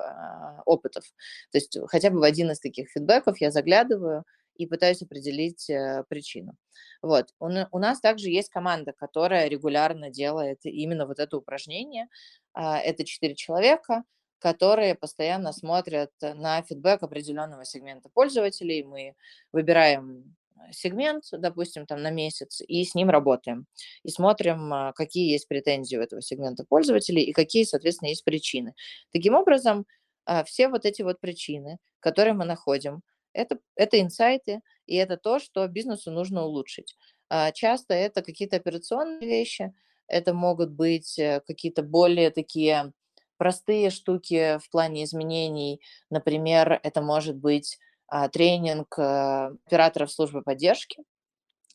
опытов. 0.65 1.05
То 1.51 1.59
есть 1.59 1.77
хотя 1.89 2.09
бы 2.09 2.21
в 2.21 2.23
один 2.23 2.51
из 2.51 2.59
таких 2.59 2.89
фидбэков 2.89 3.39
я 3.43 3.51
заглядываю, 3.51 4.25
и 4.57 4.67
пытаюсь 4.67 5.03
определить 5.03 5.69
э, 5.71 6.05
причину. 6.09 6.57
Вот. 7.03 7.35
У, 7.41 7.79
нас 7.79 8.01
также 8.01 8.29
есть 8.29 8.49
команда, 8.49 8.93
которая 8.93 9.49
регулярно 9.49 10.11
делает 10.11 10.61
именно 10.65 11.07
вот 11.07 11.19
это 11.19 11.37
упражнение. 11.37 12.09
Э, 12.55 12.77
это 12.77 13.05
четыре 13.05 13.35
человека, 13.35 14.05
которые 14.39 14.95
постоянно 14.95 15.53
смотрят 15.53 16.11
на 16.21 16.63
фидбэк 16.63 17.03
определенного 17.03 17.65
сегмента 17.65 18.09
пользователей. 18.13 18.83
Мы 18.83 19.15
выбираем 19.53 20.35
сегмент, 20.71 21.25
допустим, 21.33 21.87
там 21.87 22.03
на 22.03 22.11
месяц, 22.11 22.61
и 22.67 22.85
с 22.85 22.95
ним 22.95 23.11
работаем. 23.11 23.67
И 24.03 24.11
смотрим, 24.11 24.73
а, 24.73 24.93
какие 24.93 25.31
есть 25.33 25.49
претензии 25.49 25.97
у 25.97 26.01
этого 26.01 26.23
сегмента 26.23 26.65
пользователей 26.65 27.23
и 27.23 27.33
какие, 27.33 27.65
соответственно, 27.65 28.11
есть 28.11 28.25
причины. 28.25 28.75
Таким 29.13 29.35
образом, 29.35 29.87
а, 30.25 30.45
все 30.45 30.69
вот 30.69 30.85
эти 30.85 31.03
вот 31.03 31.21
причины, 31.21 31.79
которые 32.01 32.35
мы 32.35 32.45
находим, 32.45 33.03
это, 33.33 33.59
это 33.77 34.01
инсайты, 34.01 34.61
и 34.87 34.97
это 34.97 35.17
то, 35.17 35.39
что 35.39 35.67
бизнесу 35.69 36.11
нужно 36.11 36.45
улучшить. 36.45 36.97
А, 37.29 37.53
часто 37.53 37.95
это 37.95 38.23
какие-то 38.23 38.57
операционные 38.57 39.27
вещи, 39.27 39.73
это 40.07 40.35
могут 40.35 40.71
быть 40.71 41.19
э, 41.19 41.41
какие-то 41.47 41.83
более 41.83 42.31
такие 42.31 42.93
простые 43.39 43.91
штуки 43.91 44.59
в 44.59 44.71
плане 44.71 45.05
изменений. 45.05 45.81
Например, 46.11 46.79
это 46.83 47.01
может 47.01 47.37
быть 47.37 47.79
а, 48.07 48.29
тренинг 48.29 48.99
э, 48.99 49.57
операторов 49.67 50.13
службы 50.13 50.43
поддержки 50.43 51.03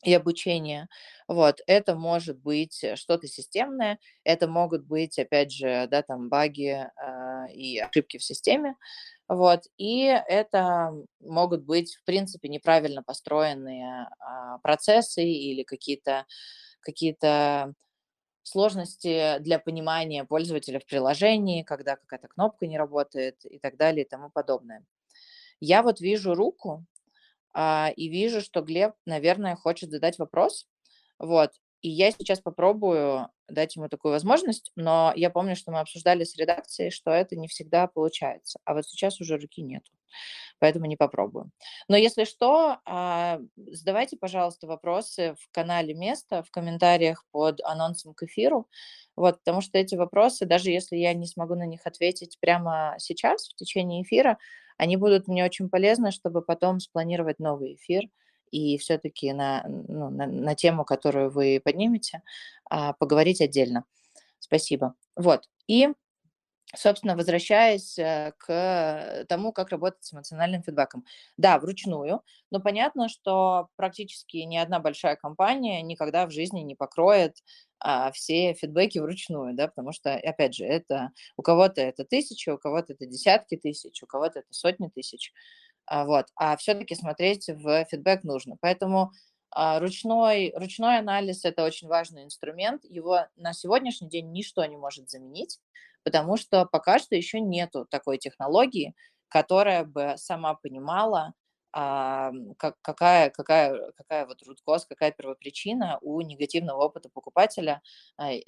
и 0.04 0.14
обучения. 0.14 0.88
Вот, 1.26 1.60
это 1.66 1.96
может 1.96 2.38
быть 2.38 2.84
что-то 2.94 3.26
системное, 3.26 3.98
это 4.22 4.46
могут 4.46 4.86
быть, 4.86 5.18
опять 5.18 5.52
же, 5.52 5.88
да, 5.90 6.02
там 6.02 6.28
баги 6.28 6.86
э, 6.86 7.52
и 7.52 7.80
ошибки 7.80 8.18
в 8.18 8.24
системе, 8.24 8.76
вот, 9.28 9.64
и 9.76 10.04
это 10.04 10.92
могут 11.20 11.64
быть, 11.64 11.96
в 11.96 12.04
принципе, 12.04 12.48
неправильно 12.48 13.02
построенные 13.02 14.08
э, 14.08 14.58
процессы 14.62 15.22
или 15.24 15.62
какие-то 15.62 16.26
какие-то 16.80 17.74
сложности 18.42 19.38
для 19.40 19.58
понимания 19.58 20.24
пользователя 20.24 20.80
в 20.80 20.86
приложении, 20.86 21.62
когда 21.62 21.96
какая-то 21.96 22.28
кнопка 22.28 22.66
не 22.66 22.78
работает 22.78 23.44
и 23.44 23.58
так 23.58 23.76
далее 23.76 24.04
и 24.06 24.08
тому 24.08 24.30
подобное. 24.30 24.84
Я 25.60 25.82
вот 25.82 26.00
вижу 26.00 26.34
руку 26.34 26.86
а, 27.52 27.92
и 27.96 28.08
вижу, 28.08 28.40
что 28.40 28.62
Глеб, 28.62 28.94
наверное, 29.04 29.56
хочет 29.56 29.90
задать 29.90 30.18
вопрос. 30.18 30.66
Вот. 31.18 31.50
И 31.82 31.88
я 31.88 32.10
сейчас 32.10 32.40
попробую 32.40 33.28
дать 33.48 33.76
ему 33.76 33.88
такую 33.88 34.12
возможность, 34.12 34.72
но 34.76 35.12
я 35.16 35.30
помню, 35.30 35.56
что 35.56 35.70
мы 35.72 35.80
обсуждали 35.80 36.24
с 36.24 36.36
редакцией, 36.36 36.90
что 36.90 37.10
это 37.10 37.36
не 37.36 37.48
всегда 37.48 37.86
получается. 37.86 38.58
А 38.64 38.74
вот 38.74 38.84
сейчас 38.86 39.20
уже 39.20 39.38
руки 39.38 39.62
нету, 39.62 39.90
поэтому 40.58 40.86
не 40.86 40.96
попробую. 40.96 41.50
Но 41.88 41.96
если 41.96 42.24
что, 42.24 42.78
а, 42.84 43.40
задавайте, 43.56 44.16
пожалуйста, 44.16 44.66
вопросы 44.66 45.36
в 45.40 45.50
канале 45.52 45.94
«Место», 45.94 46.42
в 46.42 46.50
комментариях 46.50 47.24
под 47.30 47.60
анонсом 47.62 48.14
к 48.14 48.24
эфиру, 48.24 48.66
вот, 49.16 49.38
потому 49.38 49.60
что 49.60 49.78
эти 49.78 49.94
вопросы, 49.94 50.46
даже 50.46 50.70
если 50.70 50.96
я 50.96 51.14
не 51.14 51.26
смогу 51.26 51.54
на 51.54 51.66
них 51.66 51.82
ответить 51.86 52.38
прямо 52.40 52.96
сейчас, 52.98 53.48
в 53.48 53.54
течение 53.54 54.02
эфира, 54.02 54.38
они 54.76 54.96
будут 54.96 55.28
мне 55.28 55.44
очень 55.44 55.68
полезны, 55.70 56.10
чтобы 56.12 56.42
потом 56.42 56.80
спланировать 56.80 57.38
новый 57.38 57.74
эфир 57.74 58.08
и 58.50 58.78
все-таки 58.78 59.32
на, 59.32 59.64
ну, 59.66 60.10
на, 60.10 60.26
на 60.26 60.54
тему, 60.54 60.84
которую 60.84 61.30
вы 61.30 61.60
поднимете, 61.64 62.22
а, 62.70 62.92
поговорить 62.94 63.40
отдельно. 63.40 63.84
Спасибо. 64.38 64.94
Вот. 65.16 65.48
И 65.66 65.88
собственно, 66.76 67.16
возвращаясь 67.16 67.98
э, 67.98 68.32
к 68.38 69.24
тому, 69.28 69.52
как 69.52 69.70
работать 69.70 70.04
с 70.04 70.12
эмоциональным 70.12 70.62
фидбэком. 70.62 71.04
Да, 71.36 71.58
вручную, 71.58 72.22
но 72.50 72.60
понятно, 72.60 73.08
что 73.08 73.68
практически 73.76 74.38
ни 74.38 74.56
одна 74.56 74.78
большая 74.78 75.16
компания 75.16 75.80
никогда 75.82 76.26
в 76.26 76.30
жизни 76.30 76.60
не 76.60 76.74
покроет 76.74 77.36
а, 77.80 78.10
все 78.12 78.54
фидбэки 78.54 78.98
вручную, 78.98 79.54
да, 79.54 79.68
потому 79.68 79.92
что, 79.92 80.14
опять 80.14 80.54
же, 80.54 80.64
это 80.64 81.12
у 81.36 81.42
кого-то 81.42 81.80
это 81.80 82.04
тысячи, 82.04 82.50
у 82.50 82.58
кого-то 82.58 82.92
это 82.92 83.06
десятки 83.06 83.56
тысяч, 83.56 84.02
у 84.02 84.06
кого-то 84.06 84.40
это 84.40 84.48
сотни 84.50 84.88
тысяч, 84.88 85.32
вот, 85.90 86.26
а 86.36 86.56
все-таки 86.56 86.94
смотреть 86.94 87.48
в 87.48 87.84
фидбэк 87.86 88.24
нужно, 88.24 88.56
поэтому 88.60 89.12
а, 89.50 89.78
ручной, 89.80 90.52
ручной 90.54 90.98
анализ– 90.98 91.44
это 91.44 91.64
очень 91.64 91.88
важный 91.88 92.24
инструмент, 92.24 92.84
его 92.84 93.26
на 93.36 93.52
сегодняшний 93.52 94.08
день 94.08 94.30
ничто 94.32 94.64
не 94.64 94.76
может 94.76 95.08
заменить, 95.08 95.58
потому 96.04 96.36
что 96.36 96.66
пока 96.66 96.98
что 96.98 97.16
еще 97.16 97.40
нету 97.40 97.86
такой 97.90 98.18
технологии, 98.18 98.94
которая 99.28 99.84
бы 99.84 100.14
сама 100.16 100.54
понимала, 100.54 101.32
а, 101.72 102.32
как, 102.58 102.76
какая, 102.82 103.30
какая, 103.30 103.92
какая 103.92 104.26
вот 104.26 104.42
cause, 104.66 104.84
какая 104.88 105.12
первопричина 105.12 105.98
у 106.02 106.20
негативного 106.20 106.84
опыта 106.84 107.10
покупателя 107.12 107.82
а, 108.16 108.32
э, 108.32 108.42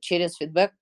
через 0.00 0.36
фидбэк, 0.36 0.72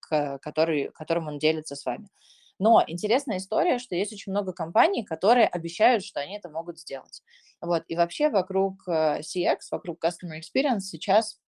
который, 0.40 0.90
которым 0.92 1.28
он 1.28 1.38
делится 1.38 1.74
с 1.74 1.84
вами. 1.84 2.08
Но 2.58 2.82
интересная 2.86 3.38
история, 3.38 3.78
что 3.78 3.96
есть 3.96 4.12
очень 4.12 4.32
много 4.32 4.52
компаний, 4.52 5.04
которые 5.04 5.46
обещают, 5.46 6.04
что 6.04 6.20
они 6.20 6.36
это 6.36 6.48
могут 6.48 6.78
сделать. 6.78 7.22
Вот. 7.60 7.84
И 7.88 7.96
вообще 7.96 8.28
вокруг 8.30 8.86
э, 8.86 9.20
CX, 9.20 9.58
вокруг 9.70 10.04
Customer 10.04 10.38
Experience 10.38 10.80
сейчас 10.80 11.40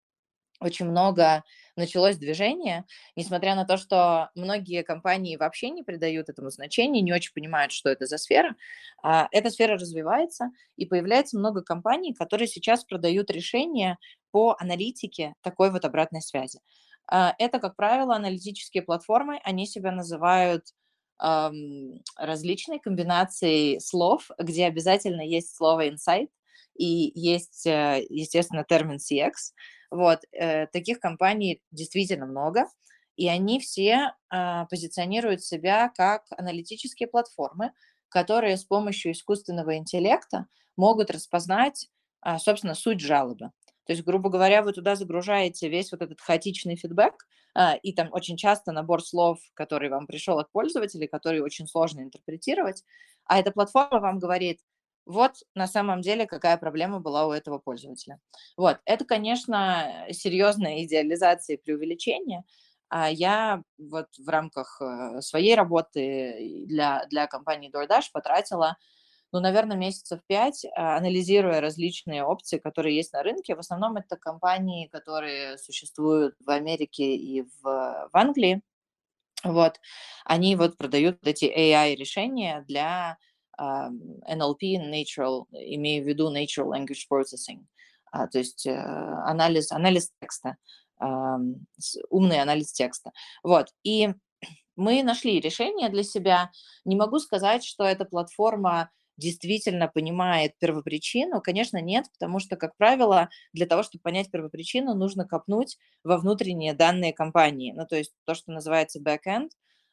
очень 0.59 0.87
много 0.87 1.43
началось 1.75 2.17
движение, 2.17 2.85
несмотря 3.15 3.55
на 3.55 3.65
то, 3.65 3.77
что 3.77 4.29
многие 4.35 4.83
компании 4.83 5.37
вообще 5.37 5.69
не 5.69 5.83
придают 5.83 6.29
этому 6.29 6.49
значения, 6.49 7.01
не 7.01 7.13
очень 7.13 7.33
понимают, 7.33 7.71
что 7.71 7.89
это 7.89 8.05
за 8.05 8.17
сфера. 8.17 8.55
А, 9.03 9.27
эта 9.31 9.49
сфера 9.51 9.75
развивается, 9.75 10.49
и 10.75 10.85
появляется 10.85 11.37
много 11.37 11.61
компаний, 11.61 12.13
которые 12.13 12.47
сейчас 12.47 12.83
продают 12.83 13.29
решения 13.29 13.97
по 14.31 14.55
аналитике 14.59 15.35
такой 15.41 15.71
вот 15.71 15.85
обратной 15.85 16.21
связи. 16.21 16.59
А, 17.09 17.35
это, 17.37 17.59
как 17.59 17.75
правило, 17.75 18.15
аналитические 18.15 18.83
платформы, 18.83 19.39
они 19.43 19.67
себя 19.67 19.91
называют 19.91 20.65
различной 21.19 22.79
комбинацией 22.79 23.79
слов, 23.79 24.29
где 24.39 24.65
обязательно 24.65 25.21
есть 25.21 25.55
слово 25.55 25.87
insight 25.87 26.29
и 26.77 27.11
есть, 27.15 27.65
э, 27.65 28.05
естественно, 28.09 28.63
термин 28.63 28.97
CX. 28.97 29.31
Вот, 29.89 30.19
э, 30.31 30.67
таких 30.67 30.99
компаний 30.99 31.61
действительно 31.71 32.25
много, 32.25 32.65
и 33.15 33.27
они 33.27 33.59
все 33.59 34.13
э, 34.31 34.65
позиционируют 34.69 35.43
себя 35.43 35.91
как 35.95 36.25
аналитические 36.37 37.07
платформы, 37.07 37.71
которые 38.09 38.57
с 38.57 38.63
помощью 38.63 39.11
искусственного 39.11 39.77
интеллекта 39.77 40.47
могут 40.75 41.09
распознать, 41.09 41.89
э, 42.25 42.37
собственно, 42.37 42.75
суть 42.75 43.01
жалобы. 43.01 43.51
То 43.87 43.93
есть, 43.93 44.03
грубо 44.03 44.29
говоря, 44.29 44.61
вы 44.61 44.73
туда 44.73 44.95
загружаете 44.95 45.69
весь 45.69 45.91
вот 45.91 46.01
этот 46.01 46.19
хаотичный 46.19 46.75
фидбэк, 46.75 47.25
э, 47.55 47.77
и 47.79 47.93
там 47.93 48.09
очень 48.11 48.37
часто 48.37 48.71
набор 48.71 49.01
слов, 49.01 49.39
который 49.53 49.89
вам 49.89 50.07
пришел 50.07 50.37
от 50.39 50.51
пользователей, 50.51 51.07
который 51.07 51.39
очень 51.39 51.67
сложно 51.67 52.01
интерпретировать, 52.01 52.83
а 53.25 53.39
эта 53.39 53.51
платформа 53.51 53.99
вам 53.99 54.19
говорит, 54.19 54.59
вот 55.05 55.35
на 55.55 55.67
самом 55.67 56.01
деле 56.01 56.27
какая 56.27 56.57
проблема 56.57 56.99
была 56.99 57.27
у 57.27 57.31
этого 57.31 57.59
пользователя. 57.59 58.19
Вот, 58.57 58.79
это, 58.83 59.05
конечно, 59.05 60.05
серьезная 60.11 60.83
идеализация 60.83 61.55
и 61.55 61.61
преувеличение. 61.61 62.43
А 62.89 63.09
я 63.09 63.63
вот 63.77 64.07
в 64.17 64.27
рамках 64.27 64.81
э, 64.81 65.21
своей 65.21 65.55
работы 65.55 66.65
для, 66.67 67.05
для 67.09 67.27
компании 67.27 67.71
DoorDash 67.71 68.07
потратила, 68.11 68.77
ну, 69.31 69.39
наверное, 69.39 69.77
месяцев 69.77 70.21
пять, 70.27 70.65
а, 70.75 70.97
анализируя 70.97 71.61
различные 71.61 72.23
опции, 72.23 72.57
которые 72.57 72.95
есть 72.95 73.13
на 73.13 73.23
рынке. 73.23 73.55
В 73.55 73.59
основном 73.59 73.97
это 73.97 74.15
компании, 74.15 74.87
которые 74.87 75.57
существуют 75.57 76.35
в 76.39 76.49
Америке 76.49 77.15
и 77.15 77.41
в, 77.41 77.63
в 77.63 78.09
Англии. 78.13 78.61
Вот, 79.43 79.79
они 80.25 80.55
вот 80.55 80.77
продают 80.77 81.19
эти 81.27 81.45
AI-решения 81.45 82.65
для 82.67 83.17
NLP, 83.59 84.77
natural, 84.91 85.45
имею 85.51 86.03
в 86.03 86.07
виду 86.07 86.33
natural 86.33 86.71
language 86.71 87.05
processing, 87.11 87.65
а, 88.11 88.27
то 88.27 88.39
есть 88.39 88.65
э, 88.65 88.75
анализ, 88.75 89.71
анализ 89.71 90.11
текста, 90.19 90.57
умный 92.09 92.41
анализ 92.41 92.71
текста. 92.71 93.11
Вот, 93.43 93.67
и 93.83 94.09
мы 94.75 95.03
нашли 95.03 95.39
решение 95.39 95.89
для 95.89 96.03
себя. 96.03 96.51
Не 96.85 96.95
могу 96.95 97.19
сказать, 97.19 97.63
что 97.63 97.83
эта 97.83 98.05
платформа 98.05 98.89
действительно 99.17 99.87
понимает 99.87 100.57
первопричину? 100.59 101.41
Конечно, 101.41 101.81
нет, 101.81 102.05
потому 102.13 102.39
что, 102.39 102.55
как 102.55 102.77
правило, 102.77 103.29
для 103.53 103.65
того, 103.65 103.83
чтобы 103.83 104.01
понять 104.03 104.31
первопричину, 104.31 104.93
нужно 104.95 105.25
копнуть 105.27 105.77
во 106.03 106.17
внутренние 106.17 106.73
данные 106.73 107.13
компании, 107.13 107.73
ну, 107.75 107.85
то 107.85 107.95
есть 107.95 108.13
то, 108.25 108.35
что 108.35 108.51
называется 108.51 108.99
backend, 109.01 109.49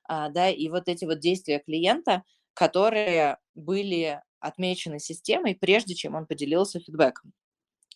а, 0.06 0.28
да, 0.28 0.50
и 0.50 0.68
вот 0.68 0.88
эти 0.88 1.04
вот 1.04 1.18
действия 1.20 1.58
клиента, 1.60 2.24
которые 2.52 3.38
были 3.54 4.20
отмечены 4.40 4.98
системой, 5.00 5.54
прежде 5.54 5.94
чем 5.94 6.14
он 6.14 6.26
поделился 6.26 6.78
фидбэком. 6.80 7.32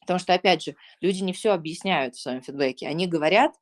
Потому 0.00 0.18
что, 0.18 0.34
опять 0.34 0.62
же, 0.62 0.76
люди 1.00 1.22
не 1.22 1.32
все 1.32 1.52
объясняют 1.52 2.16
в 2.16 2.20
своем 2.20 2.42
фидбэке. 2.42 2.88
Они 2.88 3.06
говорят, 3.06 3.52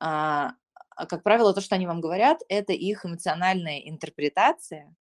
а, 0.00 0.52
а, 0.96 1.06
как 1.06 1.22
правило, 1.22 1.54
то, 1.54 1.60
что 1.60 1.76
они 1.76 1.86
вам 1.86 2.00
говорят, 2.00 2.40
это 2.48 2.72
их 2.72 3.06
эмоциональная 3.06 3.78
интерпретация 3.80 4.94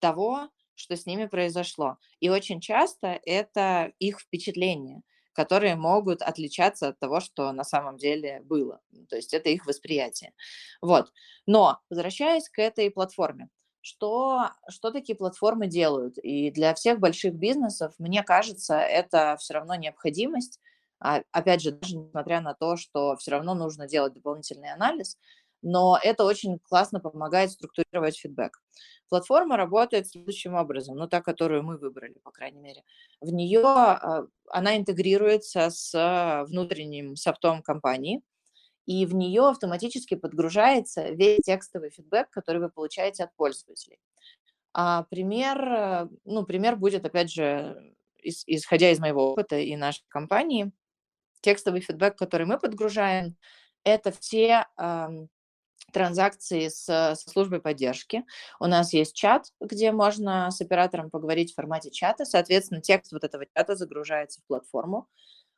того, 0.00 0.50
что 0.74 0.96
с 0.96 1.06
ними 1.06 1.26
произошло. 1.26 1.98
И 2.20 2.28
очень 2.28 2.60
часто 2.60 3.20
это 3.24 3.92
их 3.98 4.20
впечатления, 4.20 5.02
которые 5.32 5.76
могут 5.76 6.22
отличаться 6.22 6.88
от 6.88 6.98
того, 6.98 7.20
что 7.20 7.52
на 7.52 7.64
самом 7.64 7.96
деле 7.96 8.40
было. 8.44 8.80
То 9.08 9.16
есть 9.16 9.34
это 9.34 9.48
их 9.50 9.66
восприятие. 9.66 10.32
Вот. 10.80 11.12
Но, 11.46 11.78
возвращаясь 11.90 12.48
к 12.48 12.58
этой 12.58 12.90
платформе, 12.90 13.48
что, 13.80 14.50
что 14.70 14.90
такие 14.90 15.14
платформы 15.14 15.66
делают? 15.66 16.16
И 16.18 16.50
для 16.50 16.72
всех 16.74 17.00
больших 17.00 17.34
бизнесов, 17.34 17.92
мне 17.98 18.22
кажется, 18.22 18.78
это 18.78 19.36
все 19.38 19.54
равно 19.54 19.74
необходимость. 19.74 20.58
А, 21.00 21.22
опять 21.32 21.60
же, 21.60 21.72
даже 21.72 21.96
несмотря 21.96 22.40
на 22.40 22.54
то, 22.54 22.76
что 22.76 23.14
все 23.16 23.32
равно 23.32 23.54
нужно 23.54 23.86
делать 23.86 24.14
дополнительный 24.14 24.72
анализ, 24.72 25.18
но 25.64 25.98
это 26.00 26.24
очень 26.24 26.58
классно 26.58 27.00
помогает 27.00 27.50
структурировать 27.50 28.18
фидбэк. 28.18 28.62
Платформа 29.08 29.56
работает 29.56 30.06
следующим 30.06 30.54
образом, 30.54 30.96
ну, 30.96 31.08
та, 31.08 31.22
которую 31.22 31.62
мы 31.62 31.78
выбрали, 31.78 32.18
по 32.22 32.30
крайней 32.30 32.60
мере. 32.60 32.84
В 33.20 33.32
нее 33.32 33.62
а, 33.64 34.26
она 34.50 34.76
интегрируется 34.76 35.70
с 35.70 36.44
внутренним 36.48 37.16
софтом 37.16 37.62
компании, 37.62 38.22
и 38.84 39.06
в 39.06 39.14
нее 39.14 39.48
автоматически 39.48 40.14
подгружается 40.14 41.08
весь 41.08 41.40
текстовый 41.44 41.90
фидбэк, 41.90 42.28
который 42.30 42.60
вы 42.60 42.68
получаете 42.68 43.24
от 43.24 43.34
пользователей. 43.34 43.98
А 44.74 45.04
пример, 45.04 46.10
ну, 46.24 46.44
пример 46.44 46.76
будет, 46.76 47.06
опять 47.06 47.32
же, 47.32 47.94
исходя 48.22 48.90
из 48.90 48.98
моего 48.98 49.32
опыта 49.32 49.58
и 49.58 49.74
нашей 49.76 50.04
компании, 50.08 50.72
текстовый 51.40 51.80
фидбэк, 51.80 52.16
который 52.16 52.46
мы 52.46 52.58
подгружаем, 52.58 53.36
это 53.84 54.12
все 54.12 54.66
транзакции 55.94 56.68
с, 56.68 56.84
со 56.84 57.14
службой 57.14 57.60
поддержки. 57.60 58.24
У 58.60 58.66
нас 58.66 58.92
есть 58.92 59.14
чат, 59.14 59.46
где 59.60 59.92
можно 59.92 60.50
с 60.50 60.60
оператором 60.60 61.08
поговорить 61.08 61.52
в 61.52 61.54
формате 61.54 61.90
чата. 61.90 62.24
Соответственно, 62.26 62.82
текст 62.82 63.12
вот 63.12 63.24
этого 63.24 63.46
чата 63.56 63.76
загружается 63.76 64.40
в 64.40 64.46
платформу. 64.46 65.08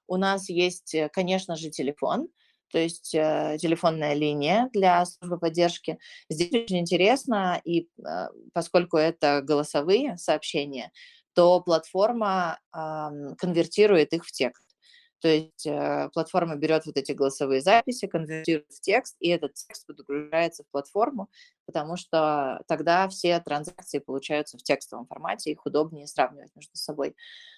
У 0.06 0.16
нас 0.16 0.48
есть, 0.48 0.94
э, 0.94 1.08
конечно 1.12 1.56
же, 1.56 1.70
телефон, 1.70 2.28
то 2.70 2.78
есть 2.78 3.14
э, 3.14 3.56
телефонная 3.60 4.14
линия 4.14 4.68
для 4.72 5.04
службы 5.06 5.38
поддержки. 5.38 5.98
Здесь 6.28 6.52
очень 6.52 6.80
интересно, 6.80 7.60
и 7.64 7.88
э, 7.98 8.28
поскольку 8.52 8.96
это 8.98 9.40
голосовые 9.42 10.16
сообщения, 10.18 10.92
то 11.34 11.60
платформа 11.60 12.58
э, 12.72 12.78
конвертирует 13.38 14.12
их 14.12 14.24
в 14.24 14.32
текст. 14.32 14.65
То 15.20 15.28
есть 15.28 15.66
э, 15.66 16.10
платформа 16.12 16.56
берет 16.56 16.84
вот 16.86 16.96
эти 16.96 17.12
голосовые 17.12 17.60
записи, 17.60 18.06
конвертирует 18.06 18.70
в 18.70 18.80
текст, 18.80 19.16
и 19.20 19.28
этот 19.28 19.54
текст 19.54 19.86
подгружается 19.86 20.64
в 20.64 20.70
платформу, 20.70 21.30
потому 21.64 21.96
что 21.96 22.62
тогда 22.68 23.08
все 23.08 23.40
транзакции 23.40 23.98
получаются 23.98 24.58
в 24.58 24.62
текстовом 24.62 25.06
формате, 25.06 25.52
их 25.52 25.64
удобнее 25.64 26.06
сравнивать 26.06 26.54
между 26.54 26.76
собой. 26.76 27.16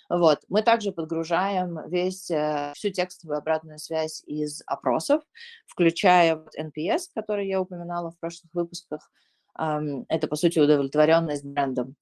Вот. 0.09 0.41
Мы 0.49 0.63
также 0.63 0.93
подгружаем 0.93 1.79
весь, 1.89 2.31
э, 2.31 2.73
всю 2.75 2.91
текстовую 2.91 3.39
обратную 3.39 3.79
связь 3.79 4.23
из 4.27 4.63
опросов, 4.67 5.23
включая 5.67 6.45
NPS, 6.57 7.09
который 7.15 7.49
я 7.49 7.61
упоминала 7.61 8.13
в 8.13 8.19
прошлых 8.19 8.53
выпусках. 8.55 9.11
Это, 9.57 10.29
по 10.29 10.37
сути, 10.37 10.61
удовлетворенность 10.61 11.45
брендом. 11.45 11.97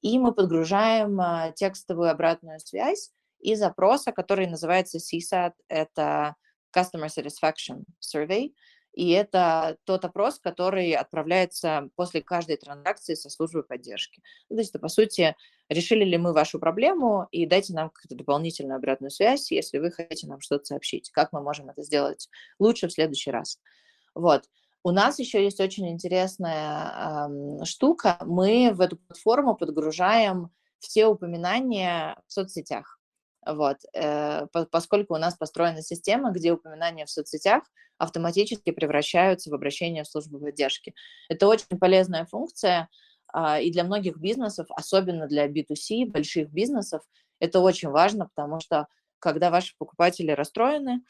И 0.00 0.18
мы 0.18 0.32
подгружаем 0.32 1.20
э, 1.20 1.52
текстовую 1.54 2.10
обратную 2.10 2.58
связь 2.58 3.12
и 3.42 3.54
запроса, 3.56 4.12
который 4.12 4.46
называется 4.46 4.98
CSAT, 4.98 5.52
это 5.68 6.36
Customer 6.74 7.08
Satisfaction 7.08 7.82
Survey, 8.00 8.52
и 8.94 9.10
это 9.10 9.78
тот 9.84 10.04
опрос, 10.04 10.38
который 10.38 10.92
отправляется 10.92 11.88
после 11.96 12.20
каждой 12.20 12.56
транзакции 12.56 13.14
со 13.14 13.30
службы 13.30 13.62
поддержки. 13.62 14.22
Ну, 14.48 14.56
то 14.56 14.62
есть 14.62 14.78
по 14.78 14.88
сути, 14.88 15.34
решили 15.68 16.04
ли 16.04 16.18
мы 16.18 16.32
вашу 16.32 16.58
проблему, 16.58 17.26
и 17.30 17.46
дайте 17.46 17.72
нам 17.72 17.90
какую-то 17.90 18.16
дополнительную 18.16 18.76
обратную 18.76 19.10
связь, 19.10 19.50
если 19.50 19.78
вы 19.78 19.90
хотите 19.90 20.26
нам 20.26 20.40
что-то 20.40 20.66
сообщить. 20.66 21.10
Как 21.10 21.32
мы 21.32 21.42
можем 21.42 21.70
это 21.70 21.82
сделать 21.82 22.28
лучше 22.58 22.88
в 22.88 22.92
следующий 22.92 23.30
раз. 23.30 23.58
Вот. 24.14 24.44
У 24.84 24.90
нас 24.90 25.18
еще 25.18 25.42
есть 25.42 25.60
очень 25.60 25.88
интересная 25.88 27.28
э, 27.28 27.64
штука. 27.64 28.18
Мы 28.26 28.72
в 28.74 28.80
эту 28.80 28.96
платформу 28.96 29.54
подгружаем 29.54 30.50
все 30.80 31.06
упоминания 31.06 32.20
в 32.26 32.32
соцсетях. 32.32 32.98
Вот, 33.44 33.78
э, 33.94 34.46
поскольку 34.70 35.14
у 35.14 35.18
нас 35.18 35.34
построена 35.34 35.82
система, 35.82 36.30
где 36.30 36.52
упоминания 36.52 37.06
в 37.06 37.10
соцсетях 37.10 37.64
автоматически 37.98 38.70
превращаются 38.70 39.50
в 39.50 39.54
обращение 39.54 40.04
в 40.04 40.08
службу 40.08 40.38
поддержки. 40.38 40.94
Это 41.28 41.48
очень 41.48 41.78
полезная 41.78 42.24
функция, 42.24 42.88
а, 43.32 43.60
и 43.60 43.70
для 43.70 43.84
многих 43.84 44.18
бизнесов, 44.18 44.66
особенно 44.70 45.26
для 45.26 45.48
B2C, 45.48 46.06
больших 46.06 46.50
бизнесов, 46.50 47.02
это 47.40 47.60
очень 47.60 47.88
важно, 47.88 48.28
потому 48.34 48.60
что 48.60 48.86
когда 49.18 49.50
ваши 49.50 49.74
покупатели 49.78 50.32
расстроены, 50.32 51.02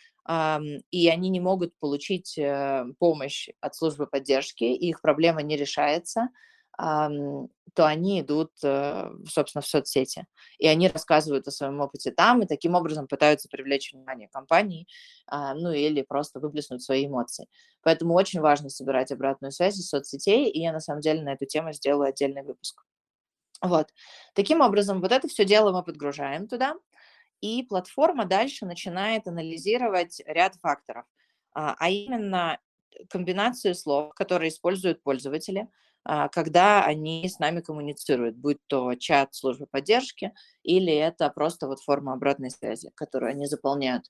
и 0.90 1.08
они 1.08 1.30
не 1.30 1.40
могут 1.40 1.72
получить 1.78 2.36
э, 2.36 2.84
помощь 2.98 3.48
от 3.60 3.74
службы 3.74 4.06
поддержки, 4.06 4.64
и 4.64 4.90
их 4.90 5.00
проблема 5.00 5.40
не 5.42 5.56
решается, 5.56 6.28
то 7.74 7.86
они 7.86 8.20
идут, 8.20 8.52
э, 8.62 9.10
собственно, 9.28 9.62
в 9.62 9.66
соцсети. 9.66 10.26
И 10.58 10.66
они 10.66 10.88
рассказывают 10.88 11.46
о 11.48 11.50
своем 11.50 11.80
опыте 11.80 12.10
там, 12.10 12.42
и 12.42 12.46
таким 12.46 12.74
образом 12.74 13.06
пытаются 13.06 13.48
привлечь 13.48 13.92
внимание 13.92 14.28
компании, 14.28 14.86
а, 15.26 15.54
ну 15.54 15.72
или 15.72 16.02
просто 16.02 16.40
выплеснуть 16.40 16.82
свои 16.82 17.06
эмоции. 17.06 17.46
Поэтому 17.82 18.14
очень 18.14 18.40
важно 18.40 18.68
собирать 18.68 19.10
обратную 19.10 19.52
связь 19.52 19.78
из 19.78 19.88
соцсетей, 19.88 20.50
и 20.50 20.60
я 20.60 20.72
на 20.72 20.80
самом 20.80 21.00
деле 21.00 21.22
на 21.22 21.32
эту 21.32 21.46
тему 21.46 21.72
сделаю 21.72 22.08
отдельный 22.08 22.42
выпуск. 22.42 22.82
Вот. 23.62 23.88
Таким 24.34 24.60
образом, 24.60 25.00
вот 25.00 25.12
это 25.12 25.28
все 25.28 25.44
дело 25.44 25.72
мы 25.72 25.82
подгружаем 25.82 26.48
туда, 26.48 26.74
и 27.40 27.62
платформа 27.62 28.26
дальше 28.26 28.66
начинает 28.66 29.26
анализировать 29.26 30.20
ряд 30.26 30.56
факторов, 30.56 31.06
а, 31.54 31.74
а 31.78 31.88
именно 31.88 32.58
комбинацию 33.08 33.74
слов, 33.74 34.12
которые 34.14 34.50
используют 34.50 35.02
пользователи– 35.02 35.68
когда 36.04 36.84
они 36.84 37.28
с 37.28 37.38
нами 37.38 37.60
коммуницируют, 37.60 38.36
будь 38.36 38.58
то 38.66 38.94
чат 38.94 39.34
службы 39.34 39.66
поддержки 39.66 40.32
или 40.62 40.92
это 40.92 41.30
просто 41.30 41.68
вот 41.68 41.80
форма 41.80 42.14
обратной 42.14 42.50
связи, 42.50 42.90
которую 42.94 43.30
они 43.30 43.46
заполняют. 43.46 44.06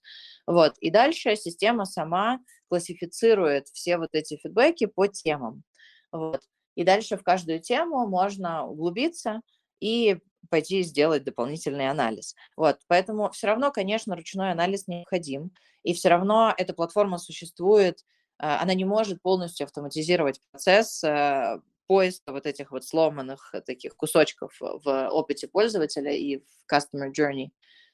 Вот. 0.47 0.79
И 0.79 0.91
дальше 0.91 1.37
система 1.37 1.85
сама 1.85 2.41
классифицирует 2.69 3.69
все 3.69 3.99
вот 3.99 4.11
эти 4.13 4.37
фидбэки 4.37 4.87
по 4.87 5.07
темам. 5.07 5.63
Вот. 6.11 6.41
И 6.75 6.85
дальше 6.85 7.17
в 7.17 7.23
каждую 7.23 7.61
тему 7.61 8.07
можно 8.07 8.67
углубиться 8.67 9.43
и 9.81 10.19
пойти 10.49 10.83
сделать 10.83 11.25
дополнительный 11.25 11.89
анализ. 11.89 12.35
Вот, 12.57 12.79
поэтому 12.89 13.31
все 13.31 13.49
равно, 13.49 13.71
конечно, 13.71 14.17
ручной 14.17 14.53
анализ 14.53 14.87
необходим, 14.87 15.53
и 15.83 15.95
все 15.95 16.09
равно 16.09 16.55
эта 16.57 16.75
платформа 16.75 17.19
существует, 17.19 18.05
а, 18.39 18.61
она 18.63 18.75
не 18.75 18.85
может 18.85 19.23
полностью 19.23 19.65
автоматизировать 19.65 20.41
процесс 20.51 21.03
э, 21.05 21.61
поиска 21.93 22.33
вот 22.33 22.47
этих 22.47 22.71
вот 22.71 22.87
сломанных 22.87 23.51
э, 23.53 23.61
таких 23.61 23.95
кусочков 23.97 24.57
в 24.59 25.09
опыте 25.11 25.47
пользователя 25.47 26.11
и 26.11 26.39
в 26.39 26.75
customer 26.75 27.13
journey. 27.13 27.49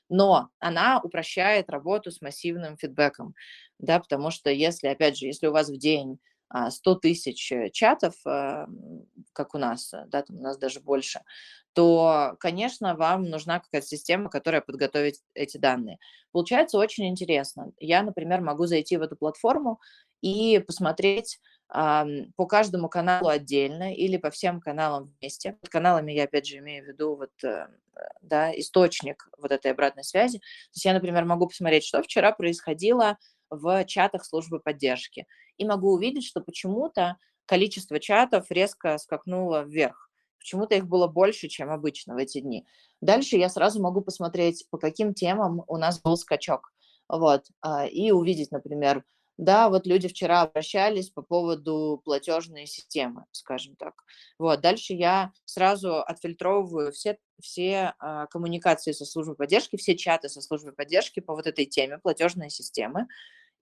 Но 0.08 0.50
она 0.60 1.00
упрощает 1.02 1.68
работу 1.68 2.12
с 2.12 2.20
массивным 2.20 2.76
фидбэком, 2.76 3.34
да, 3.80 3.98
потому 3.98 4.30
что 4.30 4.50
если, 4.50 4.86
опять 4.86 5.18
же, 5.18 5.26
если 5.26 5.48
у 5.48 5.52
вас 5.52 5.68
в 5.68 5.76
день 5.76 6.20
100 6.70 6.90
а, 6.92 6.94
тысяч 6.94 7.50
э, 7.50 7.70
чатов, 7.70 8.14
э, 8.24 8.66
как 9.32 9.56
у 9.56 9.58
нас, 9.58 9.92
да, 10.06 10.22
там 10.22 10.36
у 10.36 10.42
нас 10.42 10.56
даже 10.58 10.78
больше, 10.78 11.22
то, 11.72 12.36
конечно, 12.38 12.94
вам 12.94 13.24
нужна 13.24 13.58
какая-то 13.58 13.86
система, 13.86 14.30
которая 14.30 14.60
подготовит 14.60 15.16
эти 15.34 15.56
данные. 15.56 15.98
Получается 16.30 16.78
очень 16.78 17.08
интересно. 17.08 17.72
Я, 17.80 18.04
например, 18.04 18.42
могу 18.42 18.66
зайти 18.66 18.96
в 18.96 19.02
эту 19.02 19.16
платформу 19.16 19.80
и 20.20 20.60
посмотреть, 20.60 21.40
по 21.68 22.46
каждому 22.46 22.88
каналу 22.88 23.28
отдельно 23.28 23.94
или 23.94 24.16
по 24.16 24.30
всем 24.30 24.60
каналам 24.60 25.14
вместе. 25.20 25.52
Под 25.60 25.68
каналами 25.68 26.12
я, 26.12 26.24
опять 26.24 26.46
же, 26.46 26.58
имею 26.58 26.84
в 26.84 26.88
виду 26.88 27.16
вот, 27.16 27.32
э, 27.44 27.68
да, 28.22 28.58
источник 28.58 29.28
вот 29.36 29.52
этой 29.52 29.72
обратной 29.72 30.04
связи. 30.04 30.38
То 30.38 30.74
есть 30.74 30.84
я, 30.84 30.94
например, 30.94 31.24
могу 31.24 31.46
посмотреть, 31.46 31.84
что 31.84 32.02
вчера 32.02 32.32
происходило 32.32 33.18
в 33.50 33.84
чатах 33.84 34.24
службы 34.24 34.60
поддержки. 34.60 35.26
И 35.58 35.66
могу 35.66 35.92
увидеть, 35.92 36.24
что 36.24 36.40
почему-то 36.40 37.16
количество 37.44 37.98
чатов 38.00 38.46
резко 38.50 38.96
скакнуло 38.98 39.62
вверх. 39.62 40.10
Почему-то 40.38 40.74
их 40.74 40.86
было 40.86 41.06
больше, 41.06 41.48
чем 41.48 41.70
обычно 41.70 42.14
в 42.14 42.18
эти 42.18 42.40
дни. 42.40 42.66
Дальше 43.00 43.36
я 43.36 43.48
сразу 43.48 43.82
могу 43.82 44.00
посмотреть, 44.00 44.66
по 44.70 44.78
каким 44.78 45.12
темам 45.12 45.64
у 45.66 45.76
нас 45.76 46.00
был 46.00 46.16
скачок. 46.16 46.72
Вот. 47.08 47.44
А, 47.60 47.86
и 47.86 48.10
увидеть, 48.10 48.52
например, 48.52 49.04
да, 49.38 49.68
вот 49.68 49.86
люди 49.86 50.08
вчера 50.08 50.42
обращались 50.42 51.10
по 51.10 51.22
поводу 51.22 52.02
платежной 52.04 52.66
системы, 52.66 53.24
скажем 53.30 53.76
так. 53.76 53.94
Вот, 54.36 54.60
дальше 54.60 54.94
я 54.94 55.32
сразу 55.44 56.02
отфильтровываю 56.02 56.90
все, 56.92 57.18
все 57.40 57.94
а, 58.00 58.26
коммуникации 58.26 58.90
со 58.90 59.04
службой 59.04 59.36
поддержки, 59.36 59.76
все 59.76 59.96
чаты 59.96 60.28
со 60.28 60.40
службой 60.42 60.72
поддержки 60.72 61.20
по 61.20 61.34
вот 61.34 61.46
этой 61.46 61.66
теме 61.66 61.98
платежной 61.98 62.50
системы 62.50 63.06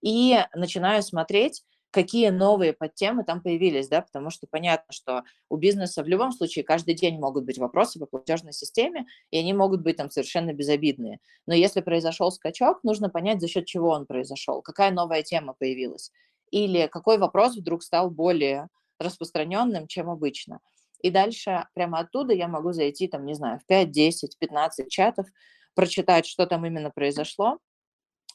и 0.01 0.39
начинаю 0.55 1.03
смотреть, 1.03 1.63
какие 1.91 2.29
новые 2.29 2.73
подтемы 2.73 3.23
там 3.23 3.41
появились, 3.41 3.87
да, 3.87 4.01
потому 4.01 4.29
что 4.29 4.47
понятно, 4.47 4.91
что 4.91 5.23
у 5.49 5.57
бизнеса 5.57 6.03
в 6.03 6.07
любом 6.07 6.31
случае 6.31 6.63
каждый 6.63 6.93
день 6.95 7.17
могут 7.17 7.45
быть 7.45 7.57
вопросы 7.57 7.99
по 7.99 8.05
платежной 8.05 8.53
системе, 8.53 9.05
и 9.31 9.37
они 9.37 9.53
могут 9.53 9.81
быть 9.81 9.97
там 9.97 10.11
совершенно 10.11 10.53
безобидные. 10.53 11.19
Но 11.45 11.53
если 11.53 11.81
произошел 11.81 12.31
скачок, 12.31 12.83
нужно 12.83 13.09
понять, 13.09 13.41
за 13.41 13.47
счет 13.47 13.65
чего 13.65 13.89
он 13.89 14.05
произошел, 14.05 14.61
какая 14.61 14.91
новая 14.91 15.23
тема 15.23 15.53
появилась, 15.57 16.11
или 16.51 16.87
какой 16.87 17.17
вопрос 17.17 17.55
вдруг 17.55 17.83
стал 17.83 18.09
более 18.09 18.67
распространенным, 18.99 19.87
чем 19.87 20.09
обычно. 20.09 20.59
И 21.01 21.11
дальше 21.11 21.67
прямо 21.73 21.99
оттуда 21.99 22.33
я 22.33 22.47
могу 22.47 22.73
зайти, 22.73 23.07
там, 23.07 23.25
не 23.25 23.35
знаю, 23.35 23.59
в 23.59 23.65
5, 23.65 23.91
10, 23.91 24.37
15 24.39 24.89
чатов, 24.89 25.27
прочитать, 25.75 26.25
что 26.25 26.47
там 26.47 26.65
именно 26.65 26.89
произошло, 26.89 27.59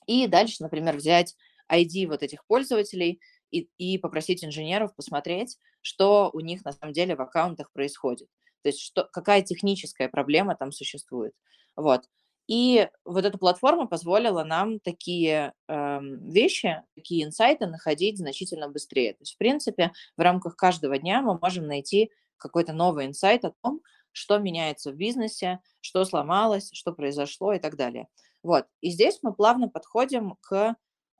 и 0.07 0.27
дальше, 0.27 0.63
например, 0.63 0.97
взять 0.97 1.35
ID 1.71 2.07
вот 2.07 2.23
этих 2.23 2.45
пользователей 2.47 3.21
и, 3.53 3.69
и 3.79 3.99
попросить 3.99 4.45
инженеров 4.45 4.95
посмотреть, 4.97 5.59
что 5.81 6.31
у 6.33 6.41
них 6.41 6.65
на 6.65 6.73
самом 6.73 6.93
деле 6.93 7.15
в 7.15 7.21
аккаунтах 7.21 7.71
происходит. 7.73 8.29
То 8.63 8.71
есть 8.71 8.81
что, 8.81 9.09
какая 9.13 9.43
техническая 9.43 10.09
проблема 10.09 10.57
там 10.57 10.73
существует. 10.73 11.35
Вот. 11.77 12.03
И 12.49 12.89
вот 13.05 13.25
эта 13.25 13.39
платформа 13.39 13.87
позволила 13.87 14.43
нам 14.43 14.81
такие 14.81 15.53
э, 15.69 16.01
вещи, 16.03 16.83
такие 16.97 17.25
инсайты 17.25 17.67
находить 17.67 18.19
значительно 18.19 18.69
быстрее. 18.69 19.13
То 19.13 19.21
есть, 19.21 19.35
в 19.35 19.39
принципе, 19.39 19.93
в 20.17 20.21
рамках 20.21 20.57
каждого 20.57 20.99
дня 20.99 21.23
мы 21.23 21.39
можем 21.39 21.67
найти 21.67 22.11
какой-то 22.37 22.73
новый 22.73 23.07
инсайт 23.07 23.45
о 23.45 23.55
том, 23.63 23.81
что 24.11 24.39
меняется 24.39 24.91
в 24.91 24.97
бизнесе, 24.97 25.61
что 25.81 26.05
сломалось, 26.05 26.71
что 26.73 26.93
произошло 26.93 27.53
и 27.53 27.59
так 27.59 27.77
далее. 27.77 28.09
Вот. 28.43 28.67
И 28.81 28.91
здесь 28.91 29.21
мы 29.23 29.33
плавно 29.33 29.69
подходим 29.69 30.37
к 30.41 30.75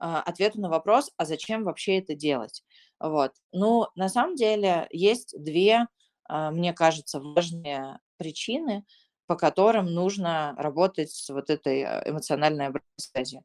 а, 0.05 0.21
ответу 0.21 0.61
на 0.61 0.69
вопрос, 0.69 1.13
а 1.17 1.25
зачем 1.25 1.63
вообще 1.63 1.99
это 1.99 2.17
делать? 2.17 2.65
Вот. 2.99 3.35
Ну, 3.53 3.87
на 3.95 4.09
самом 4.09 4.35
деле 4.35 4.89
есть 4.91 5.33
две, 5.41 5.87
а, 6.25 6.51
мне 6.51 6.73
кажется, 6.73 7.21
важные 7.21 8.01
причины, 8.17 8.85
по 9.27 9.37
которым 9.37 9.87
нужно 9.87 10.57
работать 10.59 11.13
с 11.13 11.29
вот 11.29 11.51
этой 11.51 11.85
а, 11.85 12.03
эмоциональной 12.05 12.67
обратной 12.67 12.91
связью. 12.97 13.45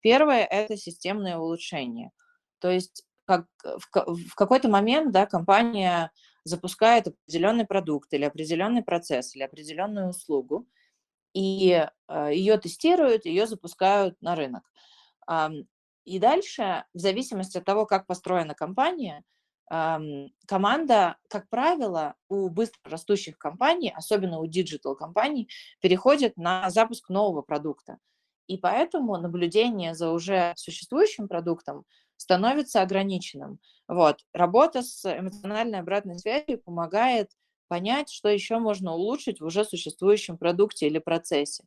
Первое– 0.00 0.44
это 0.50 0.78
системное 0.78 1.36
улучшение. 1.36 2.10
То 2.58 2.70
есть 2.70 3.04
как 3.26 3.44
в, 3.62 4.28
в 4.30 4.34
какой-то 4.34 4.70
момент 4.70 5.12
да, 5.12 5.26
компания 5.26 6.10
запускает 6.44 7.08
определенный 7.08 7.66
продукт 7.66 8.14
или 8.14 8.24
определенный 8.24 8.82
процесс 8.82 9.36
или 9.36 9.42
определенную 9.42 10.08
услугу, 10.08 10.66
и 11.34 11.86
ее 12.30 12.56
тестируют, 12.56 13.26
ее 13.26 13.46
запускают 13.46 14.16
на 14.22 14.34
рынок. 14.34 14.62
И 16.08 16.18
дальше, 16.18 16.84
в 16.94 16.98
зависимости 16.98 17.58
от 17.58 17.66
того, 17.66 17.84
как 17.84 18.06
построена 18.06 18.54
компания, 18.54 19.24
команда, 19.68 21.16
как 21.28 21.50
правило, 21.50 22.14
у 22.30 22.48
быстро 22.48 22.90
растущих 22.90 23.36
компаний, 23.36 23.92
особенно 23.94 24.38
у 24.38 24.46
digital 24.46 24.96
компаний, 24.96 25.50
переходит 25.82 26.38
на 26.38 26.70
запуск 26.70 27.10
нового 27.10 27.42
продукта. 27.42 27.98
И 28.46 28.56
поэтому 28.56 29.18
наблюдение 29.18 29.94
за 29.94 30.10
уже 30.10 30.54
существующим 30.56 31.28
продуктом 31.28 31.84
становится 32.16 32.80
ограниченным. 32.80 33.58
Вот. 33.86 34.24
Работа 34.32 34.80
с 34.80 35.04
эмоциональной 35.04 35.80
обратной 35.80 36.18
связью 36.18 36.62
помогает 36.62 37.30
понять, 37.68 38.08
что 38.08 38.30
еще 38.30 38.56
можно 38.60 38.94
улучшить 38.94 39.42
в 39.42 39.44
уже 39.44 39.62
существующем 39.66 40.38
продукте 40.38 40.86
или 40.86 41.00
процессе. 41.00 41.64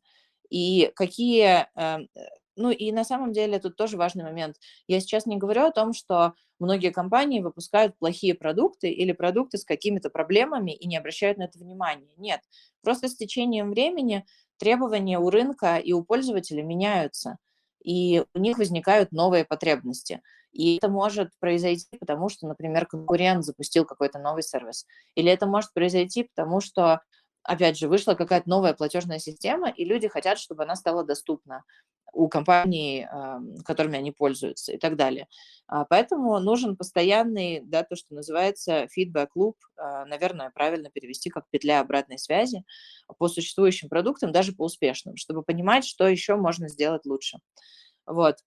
И 0.50 0.92
какие 0.96 1.68
эм, 1.76 2.10
ну 2.56 2.72
и 2.72 2.92
на 2.92 3.04
самом 3.04 3.32
деле 3.32 3.60
тут 3.60 3.76
тоже 3.76 3.98
важный 3.98 4.24
момент. 4.24 4.58
Я 4.88 5.00
сейчас 5.00 5.26
не 5.26 5.38
говорю 5.38 5.64
о 5.66 5.72
том, 5.72 5.94
что 5.94 6.34
многие 6.60 6.92
компании 6.92 7.40
выпускают 7.42 7.98
плохие 7.98 8.36
продукты 8.36 8.90
или 8.90 9.12
продукты 9.12 9.58
с 9.58 9.66
какими-то 9.66 10.10
проблемами 10.10 10.72
и 10.72 10.88
не 10.88 10.98
обращают 10.98 11.38
на 11.38 11.44
это 11.44 11.60
внимания. 11.60 12.14
Нет, 12.18 12.42
просто 12.84 13.08
с 13.08 13.16
течением 13.16 13.72
времени 13.72 14.26
требования 14.58 15.20
у 15.20 15.30
рынка 15.30 15.78
и 15.78 15.94
у 15.94 16.04
пользователя 16.04 16.64
меняются, 16.64 17.38
и 17.84 18.24
у 18.34 18.40
них 18.40 18.58
возникают 18.58 19.12
новые 19.12 19.46
потребности. 19.46 20.22
И 20.52 20.78
это 20.78 20.90
может 20.90 21.30
произойти, 21.40 21.88
потому 22.00 22.30
что, 22.30 22.48
например, 22.48 22.86
конкурент 22.86 23.44
запустил 23.46 23.86
какой-то 23.86 24.20
новый 24.20 24.44
сервис. 24.44 24.86
Или 25.16 25.32
это 25.32 25.48
может 25.48 25.74
произойти, 25.74 26.24
потому 26.24 26.60
что 26.60 27.02
опять 27.44 27.78
же, 27.78 27.88
вышла 27.88 28.14
какая-то 28.14 28.50
новая 28.50 28.74
платежная 28.74 29.20
система, 29.20 29.70
и 29.70 29.86
люди 29.86 30.08
хотят, 30.08 30.40
чтобы 30.40 30.64
она 30.64 30.76
стала 30.76 31.04
доступна 31.04 31.64
у 32.14 32.28
компаний, 32.28 33.08
которыми 33.66 33.98
они 33.98 34.12
пользуются 34.12 34.74
и 34.74 34.78
так 34.78 34.98
далее. 34.98 35.28
А, 35.68 35.86
поэтому 35.86 36.38
нужен 36.40 36.76
постоянный, 36.76 37.62
да, 37.64 37.84
то, 37.84 37.96
что 37.96 38.14
называется 38.14 38.88
фидбэк-луп, 38.90 39.56
а, 39.78 40.06
наверное, 40.06 40.52
правильно 40.54 40.90
перевести 40.90 41.30
как 41.30 41.46
петля 41.50 41.80
обратной 41.80 42.20
связи 42.20 42.66
по 43.18 43.30
существующим 43.30 43.88
продуктам, 43.88 44.34
даже 44.34 44.52
по 44.52 44.66
успешным, 44.66 45.16
чтобы 45.16 45.42
понимать, 45.42 45.86
что 45.86 46.06
еще 46.06 46.36
можно 46.36 46.68
сделать 46.68 47.06
лучше. 47.06 47.40
Вот. 48.06 48.40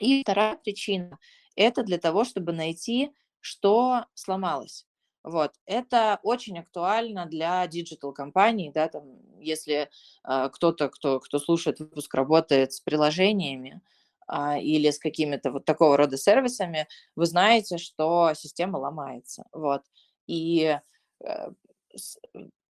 И 0.00 0.22
вторая 0.22 0.56
причина– 0.56 1.18
это 1.56 1.82
для 1.82 1.98
того, 1.98 2.24
чтобы 2.24 2.52
найти, 2.52 3.10
что 3.40 4.06
сломалось. 4.14 4.87
Вот. 5.28 5.52
Это 5.66 6.20
очень 6.22 6.58
актуально 6.58 7.26
для 7.26 7.66
digital 7.66 8.10
-компаний, 8.10 8.72
да, 8.72 8.88
там, 8.88 9.04
если 9.38 9.90
э, 10.26 10.48
кто-то, 10.50 10.88
кто, 10.88 11.20
кто 11.20 11.38
слушает 11.38 11.80
выпуск, 11.80 12.14
работает 12.14 12.72
с 12.72 12.80
приложениями 12.80 13.82
э, 14.26 14.60
или 14.62 14.90
с 14.90 14.98
какими-то 14.98 15.52
вот 15.52 15.66
такого 15.66 15.98
рода 15.98 16.16
сервисами, 16.16 16.88
вы 17.14 17.26
знаете, 17.26 17.76
что 17.76 18.32
система 18.34 18.78
ломается. 18.78 19.44
Вот. 19.52 19.82
И 20.26 20.78
э, 21.22 21.50
с, 21.94 22.18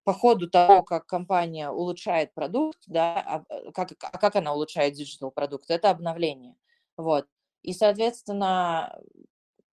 по 0.02 0.12
ходу 0.12 0.50
того, 0.50 0.82
как 0.82 1.06
компания 1.06 1.70
улучшает 1.70 2.34
продукт, 2.34 2.80
да, 2.88 3.20
а, 3.24 3.44
э, 3.54 3.70
как, 3.70 3.92
а 4.00 4.18
как 4.18 4.34
она 4.34 4.52
улучшает 4.52 4.94
digital 4.94 5.27
-продукт, 5.28 5.70
это 5.70 5.90
обновление. 5.90 6.56
Вот. 6.96 7.28
И, 7.62 7.72
соответственно, 7.72 9.00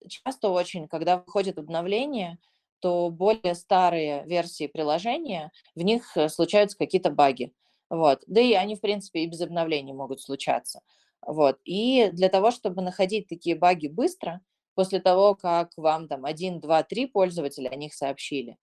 часто 0.08 0.50
очень, 0.50 0.86
когда 0.86 1.16
выходит 1.16 1.58
обновление, 1.58 2.38
то 2.80 3.10
более 3.10 3.54
старые 3.54 4.24
версии 4.26 4.66
приложения, 4.66 5.52
в 5.74 5.82
них 5.82 6.16
э, 6.16 6.28
случаются 6.28 6.76
какие-то 6.76 7.10
баги. 7.10 7.52
Вот. 7.90 8.22
Да 8.26 8.40
и 8.40 8.52
они, 8.54 8.76
в 8.76 8.80
принципе, 8.80 9.20
и 9.20 9.26
без 9.26 9.40
обновлений 9.40 9.92
могут 9.92 10.20
случаться. 10.20 10.80
Вот. 11.26 11.58
И 11.64 12.10
для 12.12 12.28
того, 12.28 12.50
чтобы 12.50 12.82
находить 12.82 13.28
такие 13.28 13.56
баги 13.56 13.88
быстро, 13.88 14.40
после 14.74 15.00
того, 15.00 15.34
как 15.34 15.70
вам 15.76 16.08
там 16.08 16.24
один, 16.24 16.60
два, 16.60 16.82
три 16.82 17.06
пользователя 17.06 17.70
о 17.70 17.76
них 17.76 17.94
сообщили, 17.94 18.56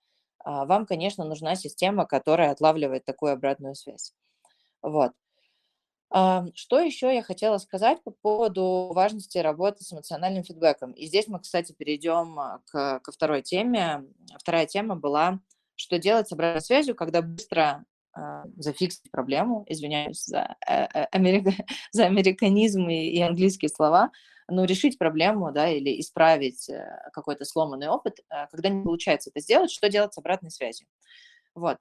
а, 0.43 0.65
вам, 0.65 0.85
конечно, 0.85 1.23
нужна 1.25 1.55
система, 1.55 2.05
которая 2.05 2.51
отлавливает 2.51 3.05
такую 3.05 3.33
обратную 3.33 3.75
связь. 3.75 4.13
Вот. 4.81 5.13
Что 6.13 6.79
еще 6.79 7.13
я 7.13 7.23
хотела 7.23 7.57
сказать 7.57 8.03
по 8.03 8.11
поводу 8.11 8.91
важности 8.93 9.39
работы 9.39 9.83
с 9.83 9.91
эмоциональным 9.91 10.43
фидбэком? 10.43 10.91
И 10.91 11.07
здесь 11.07 11.27
мы, 11.27 11.39
кстати, 11.39 11.73
перейдем 11.73 12.39
а, 12.39 12.59
к, 12.67 12.99
ко 12.99 13.11
второй 13.11 13.41
теме. 13.41 14.05
Вторая 14.37 14.67
тема 14.67 14.95
была, 14.95 15.39
что 15.75 15.97
делать 15.97 16.27
с 16.27 16.31
обратной 16.31 16.61
связью, 16.61 16.93
когда 16.93 17.23
быстро 17.23 17.85
э, 18.15 18.43
зафиксить 18.57 19.09
проблему, 19.09 19.65
извиняюсь 19.67 20.23
за, 20.23 20.55
э, 20.67 20.83
э, 20.83 21.05
америка, 21.05 21.51
за 21.91 22.05
американизм 22.05 22.87
и, 22.89 23.07
и 23.07 23.19
английские 23.19 23.69
слова, 23.69 24.11
но 24.47 24.65
решить 24.65 24.99
проблему, 24.99 25.51
да, 25.51 25.67
или 25.69 25.99
исправить 25.99 26.69
э, 26.69 27.09
какой-то 27.11 27.43
сломанный 27.43 27.87
опыт, 27.87 28.19
э, 28.29 28.45
когда 28.51 28.69
не 28.69 28.83
получается 28.83 29.31
это 29.31 29.39
сделать, 29.39 29.71
что 29.71 29.89
делать 29.89 30.13
с 30.13 30.17
обратной 30.19 30.51
связью? 30.51 30.87
Вот. 31.55 31.79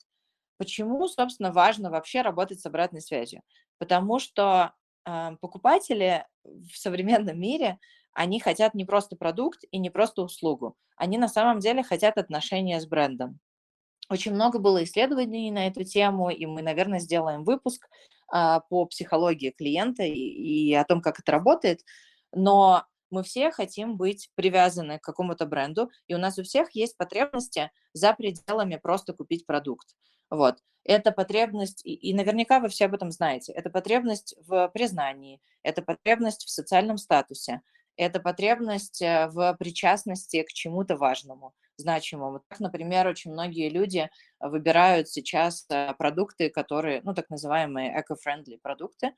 Почему, 0.63 1.09
собственно, 1.09 1.51
важно 1.51 1.91
вообще 1.91 2.23
работать 2.23 2.61
с 2.61 2.67
обратной 2.67 3.01
связью? 3.01 3.43
Потому 3.79 4.21
что 4.21 4.73
э, 5.05 5.31
покупатели 5.41 6.25
в 6.45 6.79
современном 6.79 7.37
мире, 7.37 7.81
они 8.13 8.39
хотят 8.39 8.73
не 8.73 8.85
просто 8.85 9.17
продукт 9.17 9.65
и 9.73 9.79
не 9.79 9.91
просто 9.91 10.23
услугу. 10.23 10.77
Они 10.97 11.19
на 11.19 11.27
самом 11.27 11.59
деле 11.59 11.83
хотят 11.83 12.17
отношения 12.17 12.81
с 12.81 12.87
брендом. 12.87 13.41
Очень 14.09 14.35
много 14.35 14.61
было 14.61 14.85
исследований 14.85 15.51
на 15.51 15.67
эту 15.67 15.83
тему, 15.83 16.31
и 16.31 16.47
мы, 16.47 16.63
наверное, 16.63 17.01
сделаем 17.01 17.43
выпуск 17.43 17.89
э, 18.33 18.61
по 18.71 18.87
психологии 18.87 19.51
клиента 19.51 20.05
и, 20.05 20.13
и 20.13 20.73
о 20.75 20.85
том, 20.85 21.01
как 21.01 21.19
это 21.19 21.33
работает. 21.33 21.81
Но 22.33 22.85
мы 23.11 23.25
все 23.25 23.51
хотим 23.51 23.97
быть 23.97 24.31
привязаны 24.37 25.01
к 25.01 25.03
какому-то 25.03 25.45
бренду, 25.45 25.91
и 26.07 26.15
у 26.15 26.19
нас 26.19 26.39
у 26.39 26.45
всех 26.45 26.71
есть 26.77 26.97
потребности 26.97 27.73
за 27.95 28.13
пределами 28.13 28.77
просто 28.77 29.13
купить 29.13 29.45
продукт. 29.45 29.97
Вот. 30.33 30.57
Это 30.85 31.13
потребность, 31.13 31.83
и, 31.85 32.15
наверняка 32.15 32.59
вы 32.59 32.69
все 32.69 32.87
об 32.87 32.95
этом 32.95 33.11
знаете, 33.13 33.53
это 33.53 33.69
потребность 33.69 34.35
в 34.47 34.69
признании, 34.73 35.41
это 35.63 35.83
потребность 35.83 36.47
в 36.47 36.51
социальном 36.51 36.97
статусе, 36.97 37.61
это 37.97 38.19
потребность 38.19 39.03
э, 39.03 39.29
в 39.29 39.55
причастности 39.59 40.43
к 40.43 40.49
чему-то 40.49 40.97
важному, 40.97 41.53
значимому. 41.77 42.43
Так, 42.49 42.61
например, 42.61 43.07
очень 43.07 43.31
многие 43.31 43.69
люди 43.69 44.11
выбирают 44.41 45.11
сейчас 45.11 45.67
э, 45.69 45.93
продукты, 45.99 46.49
которые, 46.49 47.03
ну, 47.05 47.13
так 47.15 47.29
называемые 47.29 47.95
eco-friendly 47.95 48.59
продукты, 48.63 49.13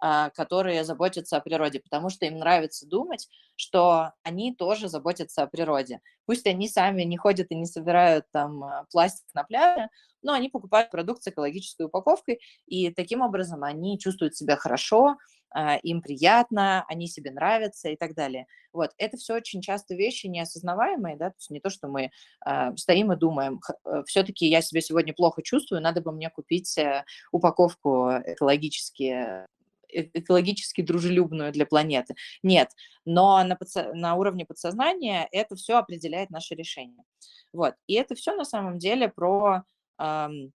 которые 0.00 0.84
заботятся 0.84 1.36
о 1.36 1.40
природе, 1.40 1.80
потому 1.80 2.08
что 2.08 2.24
им 2.24 2.38
нравится 2.38 2.86
думать, 2.86 3.28
что 3.56 4.12
они 4.22 4.54
тоже 4.54 4.88
заботятся 4.88 5.42
о 5.42 5.46
природе. 5.46 6.00
Пусть 6.24 6.46
они 6.46 6.68
сами 6.68 7.02
не 7.02 7.16
ходят 7.16 7.48
и 7.50 7.54
не 7.54 7.66
собирают 7.66 8.24
там 8.32 8.64
а, 8.64 8.86
пластик 8.90 9.26
на 9.34 9.44
пляже, 9.44 9.88
но 10.22 10.32
они 10.32 10.48
покупают 10.48 10.90
продукт 10.90 11.22
с 11.22 11.28
экологической 11.28 11.86
упаковкой, 11.86 12.40
и 12.66 12.90
таким 12.90 13.20
образом 13.20 13.64
они 13.64 13.98
чувствуют 13.98 14.36
себя 14.36 14.56
хорошо, 14.56 15.16
а, 15.52 15.76
им 15.76 16.00
приятно, 16.00 16.84
они 16.88 17.08
себе 17.08 17.32
нравятся 17.32 17.88
и 17.88 17.96
так 17.96 18.14
далее. 18.14 18.46
Вот, 18.72 18.92
это 18.98 19.16
все 19.16 19.34
очень 19.34 19.60
часто 19.60 19.94
вещи 19.94 20.26
неосознаваемые, 20.26 21.16
да, 21.16 21.30
то 21.30 21.36
есть 21.38 21.50
не 21.50 21.60
то, 21.60 21.70
что 21.70 21.88
мы 21.88 22.12
э, 22.46 22.76
стоим 22.76 23.12
и 23.12 23.16
думаем, 23.16 23.60
э, 23.84 24.04
все-таки 24.06 24.46
я 24.46 24.62
себя 24.62 24.80
сегодня 24.80 25.12
плохо 25.12 25.42
чувствую, 25.42 25.82
надо 25.82 26.00
бы 26.00 26.12
мне 26.12 26.30
купить 26.30 26.78
э, 26.78 27.04
упаковку 27.32 28.10
экологически 28.24 29.46
экологически 29.92 30.82
дружелюбную 30.82 31.52
для 31.52 31.66
планеты. 31.66 32.14
Нет, 32.42 32.70
но 33.04 33.42
на, 33.44 33.54
подсо- 33.54 33.92
на 33.92 34.14
уровне 34.14 34.44
подсознания 34.44 35.28
это 35.32 35.56
все 35.56 35.78
определяет 35.78 36.30
наше 36.30 36.54
решение. 36.54 37.04
Вот. 37.52 37.74
И 37.86 37.94
это 37.94 38.14
все 38.14 38.34
на 38.34 38.44
самом 38.44 38.78
деле 38.78 39.08
про 39.08 39.64
эм, 39.98 40.52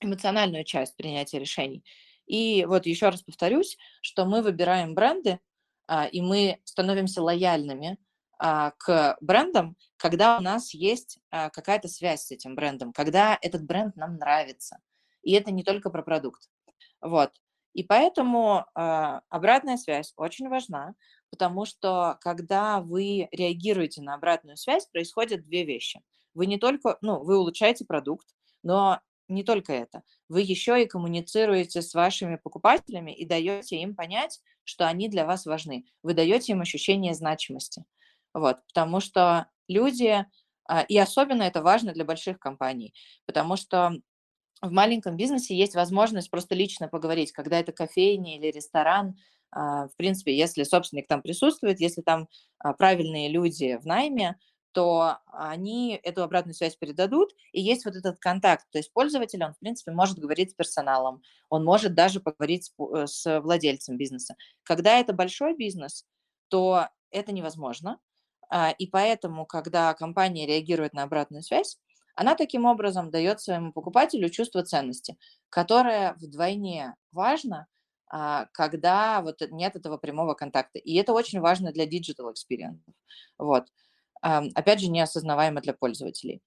эмоциональную 0.00 0.64
часть 0.64 0.96
принятия 0.96 1.38
решений. 1.38 1.84
И 2.26 2.64
вот 2.66 2.86
еще 2.86 3.08
раз 3.08 3.22
повторюсь, 3.22 3.76
что 4.00 4.24
мы 4.24 4.42
выбираем 4.42 4.94
бренды, 4.94 5.40
а, 5.86 6.06
и 6.06 6.20
мы 6.20 6.60
становимся 6.64 7.22
лояльными 7.22 7.98
а, 8.38 8.72
к 8.78 9.16
брендам, 9.20 9.76
когда 9.96 10.38
у 10.38 10.40
нас 10.40 10.72
есть 10.74 11.18
а, 11.30 11.50
какая-то 11.50 11.88
связь 11.88 12.24
с 12.24 12.30
этим 12.30 12.54
брендом, 12.54 12.92
когда 12.92 13.38
этот 13.40 13.64
бренд 13.64 13.96
нам 13.96 14.16
нравится. 14.16 14.78
И 15.22 15.32
это 15.32 15.50
не 15.50 15.64
только 15.64 15.90
про 15.90 16.02
продукт. 16.02 16.48
Вот. 17.00 17.32
И 17.74 17.82
поэтому 17.82 18.64
э, 18.74 19.20
обратная 19.28 19.76
связь 19.76 20.12
очень 20.16 20.48
важна, 20.48 20.94
потому 21.30 21.66
что 21.66 22.16
когда 22.20 22.80
вы 22.80 23.28
реагируете 23.32 24.00
на 24.00 24.14
обратную 24.14 24.56
связь, 24.56 24.86
происходят 24.86 25.44
две 25.44 25.64
вещи. 25.64 26.00
Вы 26.34 26.46
не 26.46 26.58
только, 26.58 26.98
ну, 27.00 27.22
вы 27.22 27.36
улучшаете 27.36 27.84
продукт, 27.84 28.28
но 28.62 29.00
не 29.28 29.42
только 29.42 29.72
это. 29.72 30.02
Вы 30.28 30.42
еще 30.42 30.82
и 30.82 30.86
коммуницируете 30.86 31.82
с 31.82 31.94
вашими 31.94 32.36
покупателями 32.36 33.10
и 33.10 33.26
даете 33.26 33.76
им 33.76 33.94
понять, 33.96 34.40
что 34.64 34.86
они 34.86 35.08
для 35.08 35.26
вас 35.26 35.44
важны. 35.46 35.84
Вы 36.02 36.14
даете 36.14 36.52
им 36.52 36.60
ощущение 36.60 37.14
значимости. 37.14 37.84
Вот, 38.32 38.58
потому 38.68 39.00
что 39.00 39.46
люди, 39.68 40.26
и 40.88 40.98
особенно 40.98 41.42
это 41.42 41.62
важно 41.62 41.92
для 41.92 42.04
больших 42.04 42.38
компаний, 42.38 42.94
потому 43.26 43.56
что 43.56 43.94
в 44.64 44.72
маленьком 44.72 45.16
бизнесе 45.16 45.56
есть 45.56 45.74
возможность 45.74 46.30
просто 46.30 46.54
лично 46.54 46.88
поговорить, 46.88 47.32
когда 47.32 47.58
это 47.58 47.72
кофейня 47.72 48.36
или 48.36 48.50
ресторан, 48.50 49.16
а, 49.50 49.88
в 49.88 49.96
принципе, 49.96 50.36
если 50.36 50.64
собственник 50.64 51.06
там 51.06 51.22
присутствует, 51.22 51.80
если 51.80 52.02
там 52.02 52.28
а, 52.58 52.72
правильные 52.72 53.28
люди 53.28 53.78
в 53.80 53.86
найме, 53.86 54.36
то 54.72 55.18
они 55.26 56.00
эту 56.02 56.24
обратную 56.24 56.54
связь 56.54 56.74
передадут, 56.74 57.30
и 57.52 57.62
есть 57.62 57.84
вот 57.84 57.94
этот 57.94 58.18
контакт. 58.18 58.66
То 58.72 58.78
есть 58.78 58.92
пользователь, 58.92 59.42
он, 59.44 59.54
в 59.54 59.58
принципе, 59.60 59.92
может 59.92 60.18
говорить 60.18 60.50
с 60.50 60.54
персоналом, 60.54 61.22
он 61.48 61.64
может 61.64 61.94
даже 61.94 62.18
поговорить 62.18 62.72
с 63.06 63.24
э, 63.24 63.40
владельцем 63.40 63.96
бизнеса. 63.96 64.34
Когда 64.64 64.98
это 64.98 65.12
большой 65.12 65.56
бизнес, 65.56 66.04
то 66.48 66.88
это 67.12 67.30
невозможно. 67.30 68.00
А, 68.50 68.72
и 68.72 68.88
поэтому, 68.88 69.46
когда 69.46 69.94
компания 69.94 70.44
реагирует 70.46 70.92
на 70.92 71.04
обратную 71.04 71.42
связь, 71.44 71.78
она 72.14 72.34
таким 72.34 72.64
образом 72.64 73.10
дает 73.10 73.40
своему 73.40 73.72
покупателю 73.72 74.28
чувство 74.28 74.62
ценности, 74.62 75.16
которое 75.48 76.14
вдвойне 76.14 76.94
важно, 77.12 77.66
а, 78.06 78.46
когда 78.52 79.20
вот 79.22 79.40
нет 79.50 79.76
этого 79.76 79.98
прямого 79.98 80.34
контакта. 80.34 80.78
И 80.78 80.94
это 80.94 81.12
очень 81.12 81.40
важно 81.40 81.72
для 81.72 81.86
digital 81.86 82.32
experience. 82.32 82.80
Вот. 83.38 83.66
Опять 84.20 84.80
же, 84.80 84.88
неосознаваемо 84.88 85.60
для 85.60 85.74
пользователей. 85.74 86.40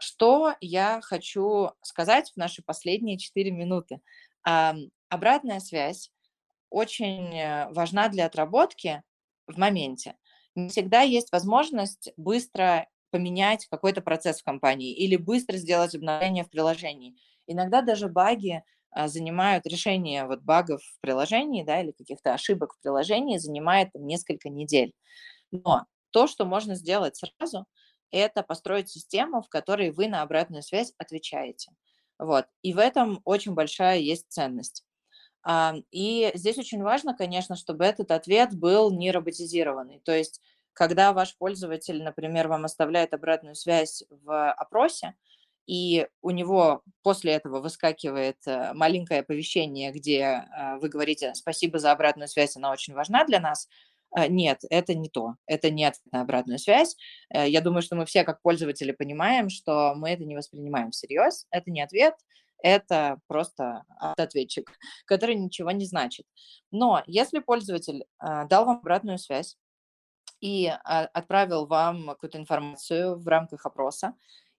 Что 0.00 0.54
я 0.60 1.00
хочу 1.02 1.70
сказать 1.82 2.32
в 2.32 2.36
наши 2.36 2.62
последние 2.62 3.16
4 3.16 3.52
минуты? 3.52 4.00
Обратная 4.42 5.60
связь 5.60 6.10
очень 6.70 7.36
э, 7.36 7.68
важна 7.72 8.08
для 8.08 8.26
отработки 8.26 9.02
в 9.48 9.58
моменте. 9.58 10.16
Не 10.54 10.68
всегда 10.68 11.02
есть 11.02 11.32
возможность 11.32 12.12
быстро 12.16 12.86
поменять 13.10 13.66
какой-то 13.66 14.00
процесс 14.00 14.40
в 14.40 14.44
компании 14.44 14.94
или 14.94 15.16
быстро 15.16 15.56
сделать 15.56 15.94
обновление 15.94 16.44
в 16.44 16.50
приложении. 16.50 17.16
Иногда 17.46 17.82
даже 17.82 18.08
баги 18.08 18.62
а, 18.90 19.08
занимают 19.08 19.66
решение 19.66 20.26
вот 20.26 20.42
багов 20.42 20.82
в 20.82 21.00
приложении, 21.00 21.62
да, 21.62 21.80
или 21.80 21.92
каких-то 21.92 22.34
ошибок 22.34 22.74
в 22.74 22.80
приложении 22.80 23.38
занимает 23.38 23.90
несколько 23.94 24.48
недель. 24.48 24.92
Но 25.52 25.86
то, 26.10 26.26
что 26.26 26.44
можно 26.44 26.74
сделать 26.74 27.16
сразу, 27.16 27.66
это 28.10 28.42
построить 28.42 28.88
систему, 28.88 29.42
в 29.42 29.48
которой 29.48 29.90
вы 29.90 30.08
на 30.08 30.22
обратную 30.22 30.62
связь 30.62 30.92
отвечаете. 30.98 31.72
Вот. 32.18 32.46
И 32.62 32.72
в 32.72 32.78
этом 32.78 33.20
очень 33.24 33.54
большая 33.54 33.98
есть 33.98 34.26
ценность. 34.28 34.84
И 35.90 36.30
здесь 36.34 36.58
очень 36.58 36.82
важно, 36.82 37.16
конечно, 37.16 37.56
чтобы 37.56 37.84
этот 37.84 38.10
ответ 38.10 38.54
был 38.54 38.90
не 38.90 39.10
роботизированный. 39.10 40.00
То 40.04 40.12
есть 40.12 40.40
когда 40.72 41.12
ваш 41.12 41.36
пользователь, 41.36 42.02
например, 42.02 42.48
вам 42.48 42.64
оставляет 42.64 43.14
обратную 43.14 43.54
связь 43.54 44.04
в 44.10 44.52
опросе, 44.52 45.14
и 45.70 46.08
у 46.20 46.30
него 46.30 46.82
после 47.02 47.32
этого 47.32 47.60
выскакивает 47.60 48.38
э, 48.46 48.72
маленькое 48.72 49.20
оповещение, 49.20 49.92
где 49.92 50.18
э, 50.18 50.78
вы 50.78 50.88
говорите 50.88 51.32
«спасибо 51.34 51.78
за 51.78 51.92
обратную 51.92 52.26
связь, 52.26 52.56
она 52.56 52.72
очень 52.72 52.92
важна 52.92 53.24
для 53.24 53.38
нас», 53.38 53.68
э, 54.16 54.26
нет, 54.26 54.62
это 54.68 54.94
не 54.94 55.08
то, 55.08 55.36
это 55.46 55.70
не 55.70 55.84
ответ 55.84 56.46
на 56.46 56.58
связь. 56.58 56.96
Я 57.32 57.60
думаю, 57.60 57.82
что 57.82 57.94
мы 57.94 58.04
все 58.04 58.24
как 58.24 58.42
пользователи 58.42 58.90
понимаем, 58.90 59.48
что 59.48 59.94
мы 59.94 60.10
это 60.10 60.24
не 60.24 60.36
воспринимаем 60.36 60.90
всерьез, 60.90 61.46
это 61.52 61.70
не 61.70 61.82
ответ, 61.82 62.14
это 62.62 63.20
просто 63.28 63.84
ответчик, 63.96 64.72
который 65.04 65.36
ничего 65.36 65.70
не 65.70 65.86
значит. 65.86 66.26
Но 66.72 67.04
если 67.06 67.38
пользователь 67.38 68.06
дал 68.20 68.66
вам 68.66 68.78
обратную 68.78 69.18
связь, 69.18 69.56
и 70.40 70.66
а, 70.66 71.06
отправил 71.06 71.66
вам 71.66 72.08
какую-то 72.08 72.38
информацию 72.38 73.18
в 73.18 73.26
рамках 73.28 73.66
опроса, 73.66 74.14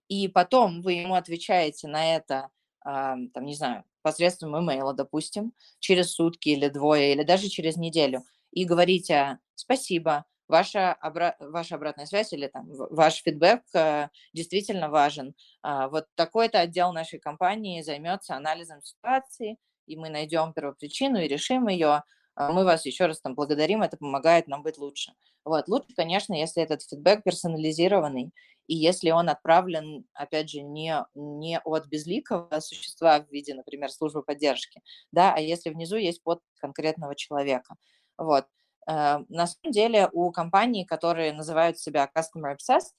и 0.08 0.28
потом 0.28 0.82
вы 0.82 0.94
ему 0.94 1.14
отвечаете 1.14 1.88
на 1.88 2.16
это, 2.16 2.50
а, 2.84 3.16
там, 3.34 3.44
не 3.44 3.54
знаю, 3.54 3.84
посредством 4.02 4.58
имейла, 4.58 4.94
допустим, 4.94 5.52
через 5.78 6.12
сутки 6.12 6.50
или 6.50 6.68
двое, 6.68 7.12
или 7.12 7.22
даже 7.22 7.48
через 7.48 7.76
неделю, 7.76 8.24
и 8.50 8.64
говорите 8.64 9.38
«спасибо», 9.54 10.24
ваша, 10.48 10.96
обра- 11.02 11.34
ваша 11.40 11.76
обратная 11.76 12.06
связь 12.06 12.32
или 12.32 12.46
там 12.46 12.66
ваш 12.68 13.22
фидбэк 13.22 13.62
э, 13.74 14.08
действительно 14.34 14.90
важен. 14.90 15.34
А, 15.62 15.88
вот 15.88 16.06
такой-то 16.14 16.60
отдел 16.60 16.92
нашей 16.92 17.18
компании 17.18 17.80
займется 17.82 18.36
анализом 18.36 18.82
ситуации, 18.82 19.56
и 19.86 19.96
мы 19.96 20.10
найдем 20.10 20.52
первопричину 20.52 21.20
и 21.20 21.28
решим 21.28 21.68
ее. 21.68 22.02
А, 22.34 22.52
мы 22.52 22.64
вас 22.64 22.86
еще 22.86 23.06
раз 23.06 23.20
там 23.20 23.34
благодарим, 23.34 23.82
это 23.82 23.96
помогает 23.96 24.48
нам 24.48 24.62
быть 24.62 24.78
лучше. 24.78 25.12
Вот. 25.44 25.68
Лучше, 25.68 25.94
конечно, 25.94 26.34
если 26.34 26.62
этот 26.62 26.82
фидбэк 26.82 27.22
персонализированный, 27.24 28.32
и 28.68 28.74
если 28.76 29.10
он 29.10 29.28
отправлен, 29.28 30.04
опять 30.14 30.50
же, 30.50 30.62
не, 30.62 31.04
не 31.14 31.58
от 31.58 31.86
безликого 31.86 32.60
существа 32.60 33.20
в 33.20 33.30
виде, 33.30 33.54
например, 33.54 33.90
службы 33.90 34.22
поддержки, 34.22 34.80
да, 35.10 35.34
а 35.34 35.40
если 35.40 35.70
внизу 35.70 35.96
есть 35.96 36.22
под 36.22 36.40
конкретного 36.60 37.14
человека. 37.14 37.74
Вот. 38.16 38.46
Э, 38.88 39.18
на 39.28 39.46
самом 39.46 39.72
деле 39.72 40.08
у 40.12 40.30
компаний, 40.30 40.84
которые 40.84 41.32
называют 41.32 41.78
себя 41.78 42.08
Customer 42.14 42.56
Obsessed, 42.56 42.92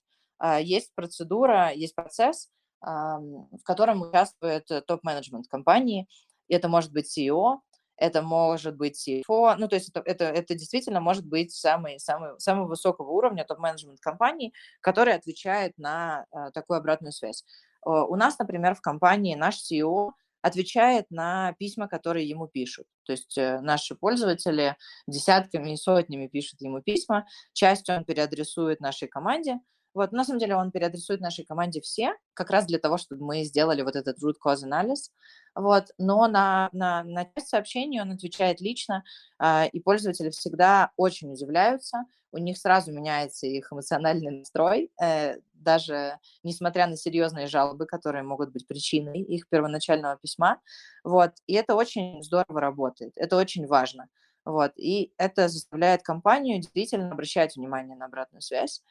э, 0.44 0.62
есть 0.62 0.94
процедура, 0.96 1.72
есть 1.74 1.96
процесс, 1.96 2.50
в 2.86 3.64
котором 3.64 4.02
участвует 4.02 4.66
топ-менеджмент 4.66 5.48
компании. 5.48 6.06
Это 6.50 6.68
может 6.68 6.92
быть 6.92 7.18
CEO, 7.18 7.60
это 7.98 8.22
может 8.22 8.76
быть 8.76 9.08
CFO, 9.08 9.56
ну, 9.58 9.68
то 9.68 9.76
есть 9.76 9.90
это, 9.90 10.02
это, 10.06 10.26
это 10.26 10.56
действительно 10.56 11.00
может 11.00 11.26
быть 11.26 11.52
самый, 11.54 12.00
самый, 12.00 12.40
самого 12.40 12.68
высокого 12.68 13.12
уровня 13.12 13.46
топ-менеджмент 13.46 14.00
компании, 14.00 14.54
который 14.82 15.14
отвечает 15.14 15.78
на 15.78 16.26
э, 16.32 16.52
такую 16.54 16.78
обратную 16.78 17.12
связь. 17.12 17.44
Э, 17.86 17.90
у 17.90 18.16
нас, 18.16 18.40
например, 18.40 18.76
в 18.76 18.82
компании 18.82 19.36
наш 19.36 19.60
CEO 19.60 20.12
отвечает 20.42 21.10
на 21.10 21.54
письма, 21.54 21.88
которые 21.88 22.28
ему 22.28 22.48
пишут. 22.48 22.86
То 23.06 23.14
есть 23.14 23.38
э, 23.38 23.62
наши 23.62 23.96
пользователи 23.96 24.76
десятками 25.08 25.72
и 25.72 25.78
сотнями 25.78 26.28
пишут 26.28 26.62
ему 26.62 26.82
письма, 26.82 27.26
часть 27.54 27.90
он 27.90 28.04
переадресует 28.04 28.82
нашей 28.82 29.08
команде, 29.08 29.60
вот, 29.94 30.12
на 30.12 30.24
самом 30.24 30.40
деле 30.40 30.56
он 30.56 30.72
переадресует 30.72 31.22
нашей 31.22 31.46
команде 31.46 31.82
все, 31.82 32.14
как 32.34 32.50
раз 32.50 32.66
для 32.66 32.80
того, 32.80 32.98
чтобы 32.98 33.26
мы 33.26 33.44
сделали 33.44 33.82
вот 33.82 33.96
этот 33.96 34.22
root 34.24 34.36
cause 34.44 34.64
анализ. 34.64 35.12
Вот, 35.56 35.86
но 35.98 36.28
на, 36.28 36.70
на, 36.72 37.04
на 37.04 37.26
часть 37.26 37.50
сообщений 37.50 38.02
он 38.02 38.12
отвечает 38.12 38.60
лично, 38.60 39.04
э, 39.40 39.68
и 39.70 39.80
пользователи 39.80 40.30
всегда 40.32 40.92
очень 40.98 41.32
удивляются, 41.32 42.06
у 42.32 42.40
них 42.40 42.58
сразу 42.58 42.92
меняется 42.92 43.46
их 43.46 43.72
эмоциональный 43.72 44.32
настрой, 44.40 44.92
э, 45.02 45.38
даже 45.54 46.18
несмотря 46.42 46.88
на 46.88 46.98
серьезные 46.98 47.46
жалобы, 47.48 47.86
которые 47.86 48.24
могут 48.24 48.52
быть 48.52 48.68
причиной 48.68 49.22
их 49.22 49.48
первоначального 49.48 50.18
письма. 50.18 50.60
Вот. 51.04 51.34
И 51.46 51.54
это 51.54 51.76
очень 51.76 52.24
здорово 52.24 52.60
работает, 52.60 53.14
это 53.16 53.38
очень 53.38 53.68
важно. 53.68 54.10
Вот. 54.46 54.74
И 54.76 55.14
это 55.18 55.48
заставляет 55.48 56.04
компанию 56.04 56.58
действительно 56.58 57.12
обращать 57.12 57.56
внимание 57.56 57.96
на 57.96 58.06
обратную 58.06 58.42
связь. 58.42 58.82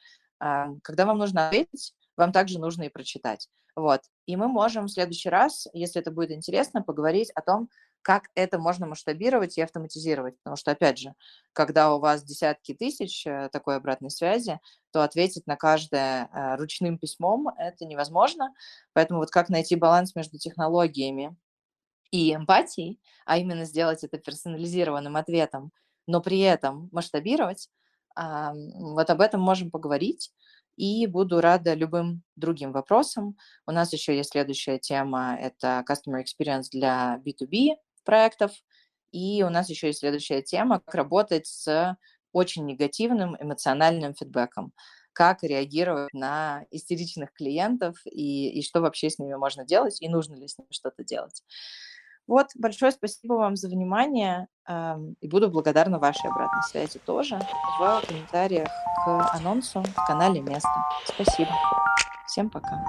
Когда 0.83 1.05
вам 1.05 1.17
нужно 1.17 1.47
ответить, 1.47 1.93
вам 2.17 2.31
также 2.31 2.59
нужно 2.59 2.83
и 2.83 2.89
прочитать. 2.89 3.47
Вот. 3.75 4.01
И 4.25 4.35
мы 4.35 4.47
можем 4.47 4.85
в 4.85 4.91
следующий 4.91 5.29
раз, 5.29 5.67
если 5.73 6.01
это 6.01 6.11
будет 6.11 6.31
интересно, 6.31 6.83
поговорить 6.83 7.31
о 7.31 7.41
том, 7.41 7.69
как 8.03 8.29
это 8.35 8.59
можно 8.59 8.85
масштабировать 8.85 9.57
и 9.57 9.61
автоматизировать. 9.61 10.37
Потому 10.39 10.57
что, 10.57 10.71
опять 10.71 10.99
же, 10.99 11.15
когда 11.53 11.95
у 11.95 11.99
вас 11.99 12.23
десятки 12.23 12.73
тысяч 12.73 13.25
э, 13.25 13.49
такой 13.51 13.77
обратной 13.77 14.11
связи, 14.11 14.59
то 14.91 15.03
ответить 15.03 15.47
на 15.47 15.55
каждое 15.55 16.27
э, 16.27 16.55
ручным 16.57 16.99
письмом 16.99 17.47
это 17.57 17.85
невозможно. 17.85 18.53
Поэтому 18.91 19.21
вот 19.21 19.31
как 19.31 19.49
найти 19.49 19.75
баланс 19.75 20.15
между 20.15 20.37
технологиями 20.37 21.35
и 22.11 22.35
эмпатией, 22.35 22.99
а 23.25 23.37
именно 23.37 23.63
сделать 23.63 24.03
это 24.03 24.17
персонализированным 24.17 25.15
ответом, 25.15 25.71
но 26.05 26.21
при 26.21 26.39
этом 26.41 26.89
масштабировать, 26.91 27.69
вот 28.15 29.09
об 29.09 29.21
этом 29.21 29.41
можем 29.41 29.71
поговорить 29.71 30.31
и 30.75 31.05
буду 31.07 31.41
рада 31.41 31.73
любым 31.73 32.23
другим 32.35 32.71
вопросам. 32.71 33.37
У 33.67 33.71
нас 33.71 33.93
еще 33.93 34.15
есть 34.15 34.31
следующая 34.31 34.79
тема, 34.79 35.37
это 35.39 35.83
Customer 35.87 36.21
Experience 36.23 36.65
для 36.71 37.19
B2B 37.25 37.75
проектов, 38.05 38.51
и 39.11 39.43
у 39.43 39.49
нас 39.49 39.69
еще 39.69 39.87
есть 39.87 39.99
следующая 39.99 40.41
тема, 40.41 40.81
как 40.85 40.95
работать 40.95 41.45
с 41.47 41.95
очень 42.31 42.65
негативным 42.65 43.35
эмоциональным 43.39 44.15
фидбэком, 44.15 44.73
как 45.13 45.43
реагировать 45.43 46.11
на 46.13 46.65
истеричных 46.71 47.31
клиентов 47.33 47.97
и, 48.05 48.49
и 48.49 48.63
что 48.63 48.81
вообще 48.81 49.11
с 49.11 49.19
ними 49.19 49.35
можно 49.35 49.63
делать, 49.65 50.01
и 50.01 50.09
нужно 50.09 50.33
ли 50.35 50.47
с 50.47 50.57
ними 50.57 50.69
что-то 50.71 51.03
делать. 51.03 51.43
Вот, 52.27 52.47
большое 52.55 52.91
спасибо 52.91 53.33
вам 53.33 53.55
за 53.55 53.67
внимание, 53.67 54.47
и 55.19 55.27
буду 55.27 55.49
благодарна 55.49 55.99
вашей 55.99 56.29
обратной 56.29 56.63
связи 56.63 56.99
тоже 57.05 57.39
в 57.79 58.01
комментариях 58.07 58.69
к 59.05 59.29
анонсу 59.33 59.81
в 59.81 60.07
канале 60.07 60.39
«Место». 60.41 60.69
Спасибо. 61.05 61.51
Всем 62.27 62.49
пока. 62.49 62.81